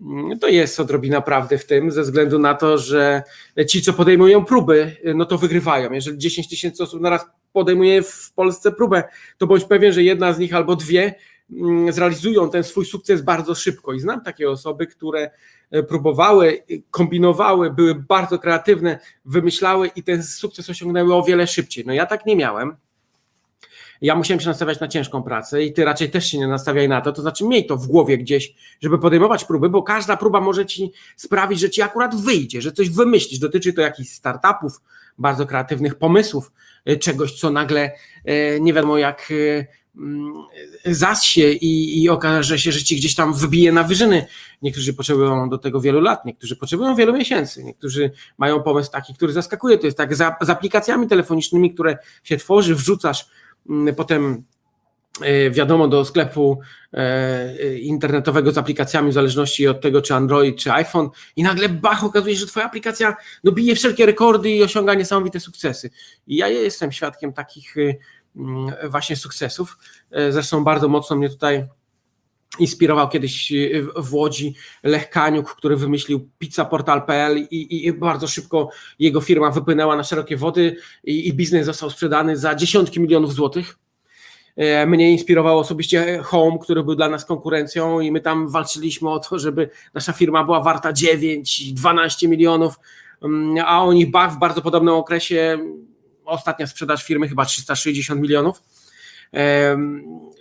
mm, 0.00 0.38
to 0.38 0.48
jest 0.48 0.80
odrobina 0.80 1.20
prawdy 1.20 1.58
w 1.58 1.66
tym, 1.66 1.90
ze 1.90 2.02
względu 2.02 2.38
na 2.38 2.54
to, 2.54 2.78
że 2.78 3.22
ci, 3.68 3.82
co 3.82 3.92
podejmują 3.92 4.44
próby, 4.44 4.96
no 5.14 5.24
to 5.24 5.38
wygrywają. 5.38 5.92
Jeżeli 5.92 6.18
10 6.18 6.48
tysięcy 6.48 6.82
osób 6.82 7.00
naraz 7.00 7.26
podejmuje 7.52 8.02
w 8.02 8.32
Polsce 8.32 8.72
próbę, 8.72 9.02
to 9.38 9.46
bądź 9.46 9.64
pewien, 9.64 9.92
że 9.92 10.02
jedna 10.02 10.32
z 10.32 10.38
nich 10.38 10.54
albo 10.54 10.76
dwie 10.76 11.14
zrealizują 11.90 12.50
ten 12.50 12.64
swój 12.64 12.84
sukces 12.84 13.22
bardzo 13.22 13.54
szybko. 13.54 13.92
I 13.92 14.00
znam 14.00 14.20
takie 14.20 14.50
osoby, 14.50 14.86
które 14.86 15.30
e, 15.70 15.82
próbowały, 15.82 16.64
kombinowały, 16.90 17.70
były 17.70 17.94
bardzo 17.94 18.38
kreatywne, 18.38 18.98
wymyślały 19.24 19.90
i 19.96 20.02
ten 20.02 20.22
sukces 20.22 20.70
osiągnęły 20.70 21.14
o 21.14 21.22
wiele 21.22 21.46
szybciej. 21.46 21.84
No 21.86 21.92
ja 21.92 22.06
tak 22.06 22.26
nie 22.26 22.36
miałem. 22.36 22.76
Ja 24.00 24.14
musiałem 24.14 24.40
się 24.40 24.48
nastawiać 24.48 24.80
na 24.80 24.88
ciężką 24.88 25.22
pracę 25.22 25.62
i 25.62 25.72
ty 25.72 25.84
raczej 25.84 26.10
też 26.10 26.26
się 26.26 26.38
nie 26.38 26.48
nastawiaj 26.48 26.88
na 26.88 27.00
to, 27.00 27.12
to 27.12 27.22
znaczy 27.22 27.44
miej 27.44 27.66
to 27.66 27.76
w 27.76 27.86
głowie 27.86 28.18
gdzieś, 28.18 28.54
żeby 28.80 28.98
podejmować 28.98 29.44
próby, 29.44 29.68
bo 29.68 29.82
każda 29.82 30.16
próba 30.16 30.40
może 30.40 30.66
ci 30.66 30.92
sprawić, 31.16 31.60
że 31.60 31.70
ci 31.70 31.82
akurat 31.82 32.20
wyjdzie, 32.20 32.62
że 32.62 32.72
coś 32.72 32.90
wymyślisz. 32.90 33.38
Dotyczy 33.38 33.72
to 33.72 33.80
jakichś 33.80 34.10
startupów, 34.10 34.80
bardzo 35.18 35.46
kreatywnych 35.46 35.94
pomysłów, 35.94 36.52
e, 36.84 36.96
czegoś, 36.96 37.40
co 37.40 37.50
nagle 37.50 37.92
e, 38.24 38.60
nie 38.60 38.72
wiadomo 38.72 38.98
jak 38.98 39.28
e, 39.30 39.34
mm, 39.34 39.66
zasie 40.86 41.50
i, 41.50 42.02
i 42.02 42.08
okaże 42.08 42.58
się, 42.58 42.72
że 42.72 42.82
ci 42.82 42.96
gdzieś 42.96 43.14
tam 43.14 43.34
wybije 43.34 43.72
na 43.72 43.82
wyżyny. 43.82 44.26
Niektórzy 44.62 44.94
potrzebują 44.94 45.48
do 45.48 45.58
tego 45.58 45.80
wielu 45.80 46.00
lat, 46.00 46.24
niektórzy 46.24 46.56
potrzebują 46.56 46.96
wielu 46.96 47.12
miesięcy, 47.12 47.64
niektórzy 47.64 48.10
mają 48.38 48.62
pomysł 48.62 48.90
taki, 48.90 49.14
który 49.14 49.32
zaskakuje. 49.32 49.78
To 49.78 49.86
jest 49.86 49.98
tak 49.98 50.14
z, 50.14 50.34
z 50.40 50.50
aplikacjami 50.50 51.08
telefonicznymi, 51.08 51.74
które 51.74 51.98
się 52.24 52.36
tworzy, 52.36 52.74
wrzucasz 52.74 53.26
Mm, 53.70 53.94
potem 53.94 54.44
e, 55.20 55.50
wiadomo 55.50 55.88
do 55.88 56.04
sklepu 56.04 56.60
e, 56.92 57.78
internetowego 57.78 58.52
z 58.52 58.58
aplikacjami 58.58 59.10
w 59.10 59.14
zależności 59.14 59.68
od 59.68 59.80
tego 59.80 60.02
czy 60.02 60.14
Android 60.14 60.58
czy 60.58 60.72
iPhone 60.72 61.08
i 61.36 61.42
nagle 61.42 61.68
bach 61.68 62.04
okazuje 62.04 62.34
się, 62.34 62.40
że 62.40 62.46
twoja 62.46 62.66
aplikacja 62.66 63.16
no, 63.44 63.52
bije 63.52 63.74
wszelkie 63.74 64.06
rekordy 64.06 64.50
i 64.50 64.62
osiąga 64.62 64.94
niesamowite 64.94 65.40
sukcesy. 65.40 65.90
I 66.26 66.36
ja 66.36 66.48
jestem 66.48 66.92
świadkiem 66.92 67.32
takich 67.32 67.76
y, 67.76 67.80
mm, 67.80 67.98
właśnie 68.90 69.16
sukcesów. 69.16 69.78
E, 70.10 70.32
zresztą 70.32 70.64
bardzo 70.64 70.88
mocno 70.88 71.16
mnie 71.16 71.28
tutaj 71.28 71.64
inspirował 72.58 73.08
kiedyś 73.08 73.52
y, 73.52 73.86
w 73.96 74.14
Łodzi 74.14 74.54
Lech 74.82 75.10
Kaniuk, 75.10 75.54
który 75.54 75.76
wymyślił 75.76 76.28
pizzaportal.pl 76.38 77.38
i, 77.38 77.86
i, 77.86 77.92
bardzo 77.92 78.26
szybko 78.26 78.68
jego 78.98 79.20
firma 79.20 79.50
wypłynęła 79.50 79.96
na 79.96 80.04
szerokie 80.04 80.36
wody 80.36 80.76
i, 81.04 81.28
i 81.28 81.32
biznes 81.32 81.66
został 81.66 81.90
sprzedany 81.90 82.36
za 82.36 82.54
dziesiątki 82.54 83.00
milionów 83.00 83.34
złotych. 83.34 83.78
E, 84.56 84.86
mnie 84.86 85.12
inspirował 85.12 85.58
osobiście 85.58 86.20
Home, 86.22 86.58
który 86.62 86.84
był 86.84 86.94
dla 86.94 87.08
nas 87.08 87.24
konkurencją 87.24 88.00
i 88.00 88.12
my 88.12 88.20
tam 88.20 88.48
walczyliśmy 88.48 89.10
o 89.10 89.18
to, 89.18 89.38
żeby 89.38 89.70
nasza 89.94 90.12
firma 90.12 90.44
była 90.44 90.60
warta 90.60 90.92
9, 90.92 91.72
12 91.72 92.28
milionów, 92.28 92.74
mm, 93.22 93.64
a 93.66 93.82
oni 93.84 94.06
w 94.06 94.38
bardzo 94.38 94.62
podobnym 94.62 94.94
okresie, 94.94 95.58
ostatnia 96.24 96.66
sprzedaż 96.66 97.04
firmy 97.04 97.28
chyba 97.28 97.44
360 97.44 98.20
milionów. 98.20 98.62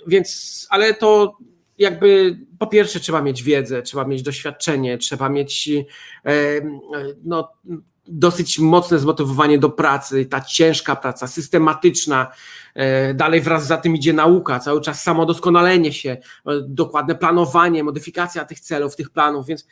Więc, 0.08 0.68
ale 0.70 0.94
to 0.94 1.38
jakby 1.78 2.40
po 2.60 2.68
pierwsze 2.68 3.00
trzeba 3.00 3.22
mieć 3.22 3.44
wiedzę, 3.44 3.82
trzeba 3.82 4.06
mieć 4.06 4.24
doświadczenie, 4.24 4.98
trzeba 4.98 5.30
mieć 5.30 5.70
no, 7.24 7.50
dosyć 8.08 8.60
mocne 8.60 9.00
zmotywowanie 9.00 9.60
do 9.60 9.70
pracy, 9.70 10.26
ta 10.26 10.42
ciężka 10.42 10.96
praca, 10.96 11.28
systematyczna, 11.28 12.32
e, 12.76 13.14
dalej 13.14 13.42
wraz 13.42 13.68
za 13.68 13.78
tym 13.78 13.96
idzie 13.96 14.14
nauka, 14.14 14.60
cały 14.60 14.82
czas 14.82 15.04
samodoskonalenie 15.04 15.94
się, 15.94 16.10
e, 16.10 16.20
dokładne 16.68 17.16
planowanie, 17.16 17.84
modyfikacja 17.84 18.46
tych 18.46 18.60
celów, 18.60 18.96
tych 18.96 19.10
planów, 19.10 19.48
więc 19.48 19.68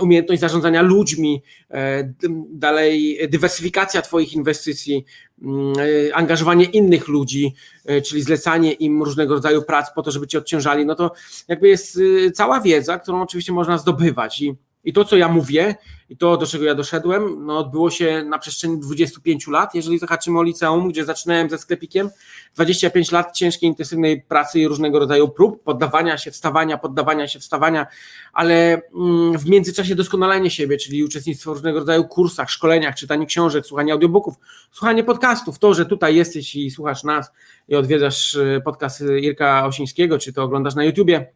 umiejętność 0.00 0.40
zarządzania 0.40 0.82
ludźmi, 0.82 1.42
e, 1.70 2.12
dalej 2.50 3.18
dywersyfikacja 3.28 4.02
Twoich 4.02 4.32
inwestycji, 4.32 5.04
mm, 5.42 5.72
e, 6.08 6.14
angażowanie 6.14 6.64
innych 6.64 7.08
ludzi, 7.08 7.54
e, 7.84 8.02
czyli 8.02 8.22
zlecanie 8.22 8.72
im 8.72 9.02
różnego 9.02 9.34
rodzaju 9.34 9.62
prac 9.62 9.94
po 9.94 10.02
to, 10.02 10.10
żeby 10.10 10.26
Cię 10.26 10.38
odciążali, 10.38 10.86
no 10.86 10.94
to 10.94 11.12
jakby 11.48 11.68
jest 11.68 12.00
cała 12.34 12.60
wiedza, 12.60 12.98
którą 12.98 13.22
oczywiście 13.22 13.52
można 13.52 13.78
zdobywać 13.78 14.40
i 14.40 14.54
i 14.84 14.92
to, 14.92 15.04
co 15.04 15.16
ja 15.16 15.28
mówię, 15.28 15.74
i 16.08 16.16
to, 16.16 16.36
do 16.36 16.46
czego 16.46 16.64
ja 16.64 16.74
doszedłem, 16.74 17.46
no, 17.46 17.58
odbyło 17.58 17.90
się 17.90 18.24
na 18.24 18.38
przestrzeni 18.38 18.80
25 18.80 19.46
lat. 19.46 19.74
Jeżeli 19.74 19.98
zahaczymy 19.98 20.38
o 20.38 20.42
liceum, 20.42 20.88
gdzie 20.88 21.04
zaczynałem 21.04 21.50
ze 21.50 21.58
sklepikiem, 21.58 22.10
25 22.54 23.12
lat 23.12 23.36
ciężkiej, 23.36 23.68
intensywnej 23.68 24.22
pracy 24.22 24.60
i 24.60 24.68
różnego 24.68 24.98
rodzaju 24.98 25.28
prób, 25.28 25.62
poddawania 25.62 26.18
się, 26.18 26.30
wstawania, 26.30 26.78
poddawania 26.78 27.28
się, 27.28 27.38
wstawania, 27.38 27.86
ale 28.32 28.82
mm, 28.94 29.38
w 29.38 29.46
międzyczasie 29.46 29.94
doskonalenie 29.94 30.50
siebie, 30.50 30.76
czyli 30.76 31.04
uczestnictwo 31.04 31.50
w 31.50 31.54
różnego 31.54 31.78
rodzaju 31.78 32.04
kursach, 32.04 32.50
szkoleniach, 32.50 32.94
czytanie 32.94 33.26
książek, 33.26 33.66
słuchanie 33.66 33.92
audiobooków, 33.92 34.34
słuchanie 34.72 35.04
podcastów. 35.04 35.58
To, 35.58 35.74
że 35.74 35.86
tutaj 35.86 36.14
jesteś 36.14 36.56
i 36.56 36.70
słuchasz 36.70 37.04
nas 37.04 37.30
i 37.68 37.76
odwiedzasz 37.76 38.34
y, 38.34 38.62
podcast 38.64 39.04
Irka 39.20 39.66
Osińskiego, 39.66 40.18
czy 40.18 40.32
to 40.32 40.42
oglądasz 40.42 40.74
na 40.74 40.84
YouTubie, 40.84 41.32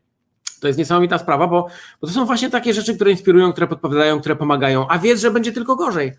to 0.65 0.69
jest 0.69 0.79
niesamowita 0.79 1.19
sprawa, 1.19 1.47
bo, 1.47 1.69
bo 2.01 2.07
to 2.07 2.13
są 2.13 2.27
właśnie 2.27 2.51
takie 2.51 2.75
rzeczy, 2.75 2.95
które 2.95 3.11
inspirują, 3.11 3.53
które 3.53 3.67
podpowiadają, 3.67 4.21
które 4.21 4.37
pomagają, 4.37 4.89
a 4.89 4.99
wiedz, 4.99 5.21
że 5.21 5.31
będzie 5.31 5.53
tylko 5.53 5.77
gorzej. 5.77 6.13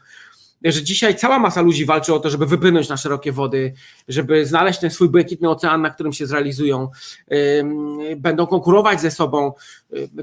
Że 0.64 0.84
dzisiaj 0.84 1.16
cała 1.16 1.40
masa 1.40 1.62
ludzi 1.62 1.86
walczy 1.86 2.14
o 2.14 2.20
to, 2.20 2.30
żeby 2.30 2.46
wypłynąć 2.46 2.90
na 2.90 2.98
szerokie 2.98 3.32
wody, 3.32 3.74
żeby 4.08 4.46
znaleźć 4.46 4.80
ten 4.80 4.92
swój 4.92 5.10
błękitny 5.10 5.50
ocean, 5.50 5.82
na 5.82 5.90
którym 5.90 6.14
się 6.14 6.28
zrealizują, 6.28 6.90
będą 8.18 8.48
konkurować 8.48 9.02
ze 9.02 9.12
sobą. 9.12 9.54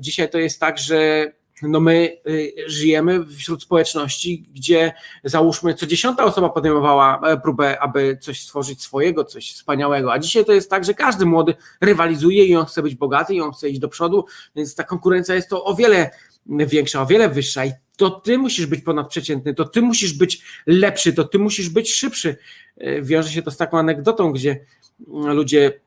Dzisiaj 0.00 0.30
to 0.30 0.38
jest 0.38 0.60
tak, 0.60 0.78
że 0.78 1.32
no 1.62 1.80
my 1.80 2.18
y, 2.28 2.52
żyjemy 2.66 3.26
wśród 3.26 3.62
społeczności, 3.62 4.48
gdzie 4.54 4.92
załóżmy 5.24 5.74
co 5.74 5.86
dziesiąta 5.86 6.24
osoba 6.24 6.48
podejmowała 6.48 7.20
e, 7.20 7.40
próbę, 7.40 7.80
aby 7.80 8.18
coś 8.20 8.40
stworzyć 8.40 8.82
swojego, 8.82 9.24
coś 9.24 9.52
wspaniałego, 9.52 10.12
a 10.12 10.18
dzisiaj 10.18 10.44
to 10.44 10.52
jest 10.52 10.70
tak, 10.70 10.84
że 10.84 10.94
każdy 10.94 11.26
młody 11.26 11.54
rywalizuje 11.80 12.44
i 12.44 12.56
on 12.56 12.66
chce 12.66 12.82
być 12.82 12.94
bogaty 12.94 13.34
i 13.34 13.40
on 13.40 13.52
chce 13.52 13.68
iść 13.68 13.80
do 13.80 13.88
przodu, 13.88 14.24
więc 14.56 14.74
ta 14.74 14.84
konkurencja 14.84 15.34
jest 15.34 15.48
to 15.48 15.64
o 15.64 15.74
wiele 15.74 16.10
większa, 16.46 17.02
o 17.02 17.06
wiele 17.06 17.28
wyższa. 17.28 17.64
I 17.64 17.72
to 17.96 18.10
ty 18.10 18.38
musisz 18.38 18.66
być 18.66 18.80
ponadprzeciętny, 18.80 19.54
to 19.54 19.64
ty 19.64 19.82
musisz 19.82 20.12
być 20.12 20.42
lepszy, 20.66 21.12
to 21.12 21.24
ty 21.24 21.38
musisz 21.38 21.68
być 21.68 21.94
szybszy. 21.94 22.36
E, 22.76 23.02
wiąże 23.02 23.30
się 23.30 23.42
to 23.42 23.50
z 23.50 23.56
taką 23.56 23.78
anegdotą, 23.78 24.32
gdzie 24.32 24.60
ludzie 25.08 25.80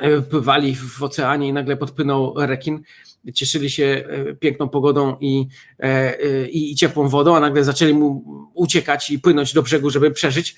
e, 0.00 0.20
pływali 0.20 0.76
w 0.76 1.02
oceanie 1.02 1.48
i 1.48 1.52
nagle 1.52 1.76
podpłynął 1.76 2.34
rekin 2.36 2.82
cieszyli 3.34 3.70
się 3.70 3.84
e, 3.84 4.34
piękną 4.34 4.68
pogodą 4.68 5.16
i, 5.20 5.48
e, 5.80 5.84
e, 5.84 6.48
i, 6.48 6.72
i 6.72 6.74
ciepłą 6.74 7.08
wodą, 7.08 7.36
a 7.36 7.40
nagle 7.40 7.64
zaczęli 7.64 7.94
mu 7.94 8.24
uciekać 8.54 9.10
i 9.10 9.18
płynąć 9.18 9.52
do 9.52 9.62
brzegu, 9.62 9.90
żeby 9.90 10.10
przeżyć. 10.10 10.56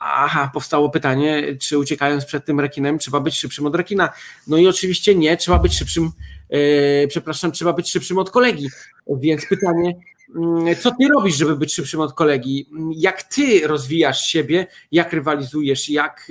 Aha, 0.00 0.50
powstało 0.54 0.90
pytanie, 0.90 1.56
czy 1.60 1.78
uciekając 1.78 2.24
przed 2.24 2.44
tym 2.44 2.60
rekinem, 2.60 2.98
trzeba 2.98 3.20
być 3.20 3.38
szybszym 3.38 3.66
od 3.66 3.74
rekina? 3.74 4.08
No 4.46 4.56
i 4.56 4.66
oczywiście 4.66 5.14
nie, 5.14 5.36
trzeba 5.36 5.58
być 5.58 5.74
szybszym, 5.74 6.10
przepraszam, 7.08 7.52
trzeba 7.52 7.72
być 7.72 7.90
szybszym 7.90 8.18
od 8.18 8.30
kolegi. 8.30 8.68
Więc 9.20 9.46
pytanie, 9.46 9.96
mm, 10.36 10.76
co 10.76 10.90
ty 10.90 11.08
robisz, 11.08 11.36
żeby 11.36 11.56
być 11.56 11.74
szybszym 11.74 12.00
od 12.00 12.12
kolegi? 12.12 12.68
Jak 12.94 13.22
ty 13.22 13.66
rozwijasz 13.66 14.20
siebie, 14.20 14.66
jak 14.92 15.12
rywalizujesz, 15.12 15.90
jak 15.90 16.28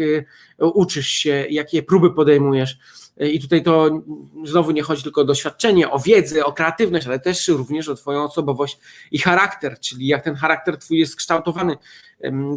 uczysz 0.60 1.08
się, 1.08 1.46
jakie 1.50 1.84
próby 1.84 2.12
podejmujesz? 2.12 2.78
I 3.18 3.40
tutaj 3.40 3.64
to 3.64 4.02
znowu 4.44 4.72
nie 4.72 4.82
chodzi 4.82 5.04
tylko 5.04 5.22
o 5.22 5.26
doświadczenie, 5.26 5.92
o 5.92 6.00
wiedzę, 6.00 6.46
o 6.46 6.54
kreatywność, 6.54 7.08
ale 7.08 7.20
też 7.20 7.48
również 7.48 7.90
o 7.90 7.96
Twoją 7.96 8.24
osobowość 8.24 8.80
i 9.12 9.20
charakter, 9.20 9.80
czyli 9.80 10.08
jak 10.08 10.24
ten 10.24 10.36
charakter 10.36 10.78
Twój 10.78 11.00
jest 11.00 11.16
kształtowany, 11.16 11.78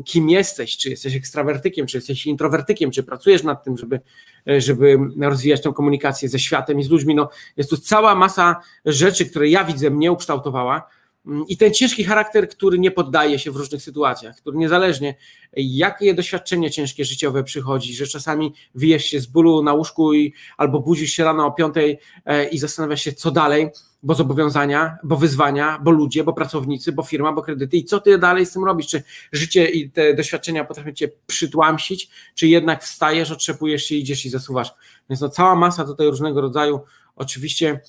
kim 0.04 0.30
jesteś, 0.30 0.76
czy 0.76 0.90
jesteś 0.90 1.16
ekstrawertykiem, 1.16 1.86
czy 1.86 1.96
jesteś 1.96 2.26
introwertykiem, 2.26 2.90
czy 2.90 3.02
pracujesz 3.02 3.42
nad 3.42 3.64
tym, 3.64 3.78
żeby, 3.78 4.00
żeby 4.58 4.98
rozwijać 5.20 5.62
tę 5.62 5.72
komunikację 5.72 6.28
ze 6.28 6.38
światem 6.38 6.80
i 6.80 6.84
z 6.84 6.90
ludźmi. 6.90 7.14
No, 7.14 7.30
jest 7.56 7.70
tu 7.70 7.76
cała 7.76 8.14
masa 8.14 8.60
rzeczy, 8.84 9.26
które 9.26 9.48
ja 9.48 9.64
widzę, 9.64 9.90
mnie 9.90 10.12
ukształtowała 10.12 10.88
i 11.48 11.56
ten 11.56 11.74
ciężki 11.74 12.04
charakter, 12.04 12.48
który 12.48 12.78
nie 12.78 12.90
poddaje 12.90 13.38
się 13.38 13.50
w 13.50 13.56
różnych 13.56 13.82
sytuacjach, 13.82 14.36
który 14.36 14.58
niezależnie 14.58 15.14
jakie 15.56 16.14
doświadczenie 16.14 16.70
ciężkie 16.70 17.04
życiowe 17.04 17.44
przychodzi, 17.44 17.94
że 17.94 18.06
czasami 18.06 18.54
wyjesz 18.74 19.04
się 19.04 19.20
z 19.20 19.26
bólu 19.26 19.62
na 19.62 19.74
łóżku 19.74 20.14
i, 20.14 20.34
albo 20.56 20.80
budzisz 20.80 21.10
się 21.10 21.24
rano 21.24 21.46
o 21.46 21.52
piątej 21.52 21.98
e, 22.24 22.48
i 22.48 22.58
zastanawiasz 22.58 23.02
się, 23.02 23.12
co 23.12 23.30
dalej, 23.30 23.70
bo 24.02 24.14
zobowiązania, 24.14 24.96
bo 25.04 25.16
wyzwania, 25.16 25.78
bo 25.82 25.90
ludzie, 25.90 26.24
bo 26.24 26.32
pracownicy, 26.32 26.92
bo 26.92 27.02
firma, 27.02 27.32
bo 27.32 27.42
kredyty 27.42 27.76
i 27.76 27.84
co 27.84 28.00
ty 28.00 28.18
dalej 28.18 28.46
z 28.46 28.52
tym 28.52 28.64
robisz? 28.64 28.86
Czy 28.86 29.02
życie 29.32 29.68
i 29.68 29.90
te 29.90 30.14
doświadczenia 30.14 30.64
potrafią 30.64 30.92
cię 30.92 31.08
przytłamsić, 31.26 32.10
czy 32.34 32.48
jednak 32.48 32.84
wstajesz, 32.84 33.30
otrzepujesz 33.30 33.84
się, 33.84 33.94
idziesz 33.94 34.26
i 34.26 34.30
zasuwasz? 34.30 34.74
Więc 35.10 35.20
no, 35.20 35.28
cała 35.28 35.54
masa 35.54 35.84
tutaj 35.84 36.06
różnego 36.06 36.40
rodzaju 36.40 36.80
oczywiście 37.16 37.80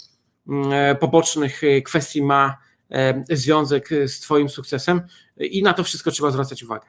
mm, 0.48 0.74
e, 0.74 0.96
pobocznych 0.96 1.64
e, 1.64 1.82
kwestii 1.82 2.24
ma 2.24 2.58
związek 3.30 3.90
z 4.08 4.20
Twoim 4.20 4.50
sukcesem 4.50 5.02
i 5.38 5.64
na 5.64 5.74
to 5.74 5.84
wszystko 5.84 6.12
trzeba 6.12 6.32
zwracać 6.32 6.64
uwagę. 6.64 6.88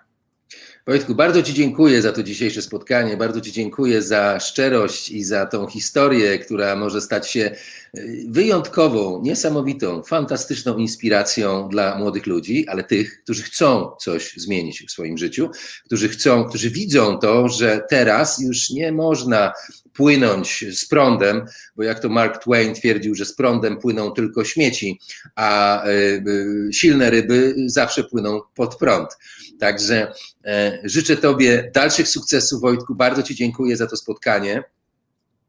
Wojtku, 0.87 1.15
bardzo 1.15 1.43
Ci 1.43 1.55
dziękuję 1.55 2.03
za 2.03 2.13
to 2.13 2.23
dzisiejsze 2.23 2.63
spotkanie, 2.63 3.17
bardzo 3.17 3.41
Ci 3.41 3.53
dziękuję 3.53 4.03
za 4.03 4.41
szczerość 4.41 5.11
i 5.11 5.25
za 5.25 5.47
tą 5.47 5.67
historię, 5.67 6.39
która 6.39 6.77
może 6.77 7.01
stać 7.01 7.31
się 7.31 7.51
y, 7.97 8.25
wyjątkową, 8.29 9.23
niesamowitą, 9.23 10.03
fantastyczną 10.03 10.77
inspiracją 10.77 11.69
dla 11.69 11.99
młodych 11.99 12.27
ludzi, 12.27 12.69
ale 12.69 12.85
tych, 12.85 13.23
którzy 13.23 13.43
chcą 13.43 13.91
coś 14.01 14.33
zmienić 14.37 14.83
w 14.89 14.91
swoim 14.91 15.19
życiu, 15.19 15.51
którzy 15.85 16.09
chcą, 16.09 16.45
którzy 16.45 16.71
widzą 16.71 17.19
to, 17.19 17.49
że 17.49 17.83
teraz 17.89 18.39
już 18.39 18.71
nie 18.71 18.93
można 18.93 19.53
płynąć 19.93 20.65
z 20.73 20.89
prądem, 20.89 21.47
bo 21.77 21.83
jak 21.83 22.01
to 22.01 22.09
Mark 22.09 22.43
Twain 22.43 22.75
twierdził, 22.75 23.15
że 23.15 23.25
z 23.25 23.35
prądem 23.35 23.77
płyną 23.77 24.13
tylko 24.13 24.45
śmieci, 24.45 25.01
a 25.35 25.85
y, 25.87 25.91
y, 26.29 26.73
silne 26.73 27.11
ryby 27.11 27.55
zawsze 27.67 28.05
płyną 28.05 28.41
pod 28.55 28.77
prąd. 28.77 29.09
Także 29.61 30.13
e, 30.45 30.79
życzę 30.85 31.17
Tobie 31.17 31.71
dalszych 31.75 32.09
sukcesów, 32.09 32.61
Wojtku. 32.61 32.95
Bardzo 32.95 33.23
Ci 33.23 33.35
dziękuję 33.35 33.77
za 33.77 33.87
to 33.87 33.97
spotkanie. 33.97 34.63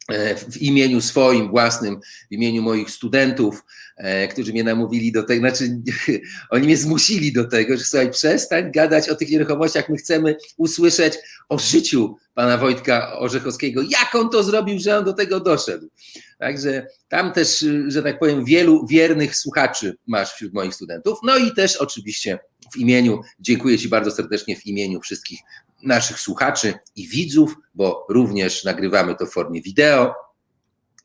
E, 0.09 0.35
w 0.35 0.61
imieniu 0.61 1.01
swoim 1.01 1.49
własnym, 1.49 1.99
w 2.29 2.33
imieniu 2.33 2.61
moich 2.61 2.89
studentów, 2.89 3.63
e, 3.97 4.27
którzy 4.27 4.51
mnie 4.51 4.63
namówili 4.63 5.11
do 5.11 5.23
tego, 5.23 5.39
znaczy 5.39 5.81
oni 6.49 6.65
mnie 6.65 6.77
zmusili 6.77 7.33
do 7.33 7.45
tego, 7.45 7.77
że 7.77 7.83
słuchaj, 7.83 8.11
przestań 8.11 8.71
gadać 8.71 9.09
o 9.09 9.15
tych 9.15 9.29
nieruchomościach, 9.29 9.89
my 9.89 9.97
chcemy 9.97 10.35
usłyszeć 10.57 11.13
o 11.49 11.59
życiu 11.59 12.15
pana 12.33 12.57
Wojtka 12.57 13.19
Orzechowskiego, 13.19 13.81
jak 13.81 14.15
on 14.15 14.29
to 14.29 14.43
zrobił, 14.43 14.79
że 14.79 14.97
on 14.97 15.05
do 15.05 15.13
tego 15.13 15.39
doszedł. 15.39 15.87
Także 16.41 16.87
tam 17.07 17.33
też, 17.33 17.65
że 17.87 18.03
tak 18.03 18.19
powiem, 18.19 18.45
wielu 18.45 18.87
wiernych 18.87 19.35
słuchaczy 19.35 19.97
masz 20.07 20.33
wśród 20.33 20.53
moich 20.53 20.75
studentów. 20.75 21.19
No 21.23 21.37
i 21.37 21.53
też 21.53 21.77
oczywiście 21.77 22.39
w 22.73 22.77
imieniu, 22.77 23.21
dziękuję 23.39 23.77
Ci 23.77 23.89
bardzo 23.89 24.11
serdecznie 24.11 24.55
w 24.55 24.65
imieniu 24.65 25.01
wszystkich 25.01 25.39
naszych 25.83 26.19
słuchaczy 26.19 26.73
i 26.95 27.07
widzów, 27.07 27.55
bo 27.73 28.05
również 28.09 28.63
nagrywamy 28.63 29.15
to 29.15 29.25
w 29.25 29.31
formie 29.31 29.61
wideo 29.61 30.13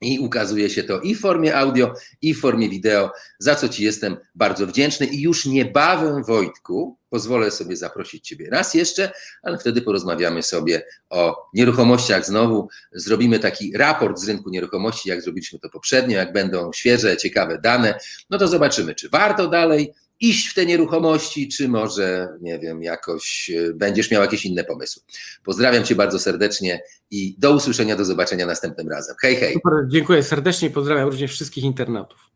i 0.01 0.19
ukazuje 0.19 0.71
się 0.71 0.83
to 0.83 1.01
i 1.01 1.15
w 1.15 1.21
formie 1.21 1.57
audio, 1.57 1.95
i 2.23 2.35
w 2.35 2.41
formie 2.41 2.69
wideo, 2.69 3.11
za 3.39 3.55
co 3.55 3.69
Ci 3.69 3.85
jestem 3.85 4.17
bardzo 4.35 4.67
wdzięczny. 4.67 5.07
I 5.07 5.21
już 5.21 5.47
niebawem, 5.47 6.25
Wojtku, 6.25 6.99
pozwolę 7.11 7.51
sobie 7.51 7.77
zaprosić 7.77 8.29
Ciebie 8.29 8.51
raz 8.51 8.75
jeszcze, 8.75 9.11
ale 9.43 9.59
wtedy 9.59 9.83
porozmawiamy 9.83 10.43
sobie 10.43 10.85
o 11.11 11.49
nieruchomościach 11.55 12.27
znowu. 12.27 12.69
Zrobimy 12.93 13.39
taki 13.39 13.77
raport 13.77 14.19
z 14.19 14.29
rynku 14.29 14.51
nieruchomości, 14.51 15.09
jak 15.09 15.23
zrobiliśmy 15.23 15.59
to 15.59 15.71
poprzednio, 15.71 16.17
jak 16.17 16.33
będą 16.33 16.73
świeże, 16.73 17.17
ciekawe 17.17 17.59
dane. 17.59 17.99
No 18.31 18.39
to 18.39 18.49
zobaczymy, 18.49 18.95
czy 18.95 19.09
warto 19.09 19.49
dalej 19.49 19.95
iść 20.21 20.49
w 20.49 20.55
te 20.55 20.67
nieruchomości, 20.67 21.49
czy 21.49 21.69
może, 21.69 22.29
nie 22.41 22.59
wiem, 22.59 22.83
jakoś 22.83 23.51
e, 23.51 23.75
będziesz 23.75 24.11
miał 24.11 24.23
jakieś 24.23 24.47
inne 24.47 24.65
pomysły. 24.65 25.03
Pozdrawiam 25.45 25.85
Cię 25.85 25.95
bardzo 25.95 26.19
serdecznie 26.19 26.83
i 27.11 27.37
do 27.39 27.53
usłyszenia, 27.53 27.97
do 27.97 28.05
zobaczenia 28.05 28.47
następnym 28.47 28.89
razem. 28.89 29.17
Hej, 29.23 29.37
hej. 29.37 29.53
Super, 29.53 29.73
dziękuję 29.89 30.23
serdecznie 30.23 30.69
i 30.69 30.71
pozdrawiam 30.71 31.09
również 31.09 31.33
wszystkich 31.33 31.65
internautów. 31.65 32.36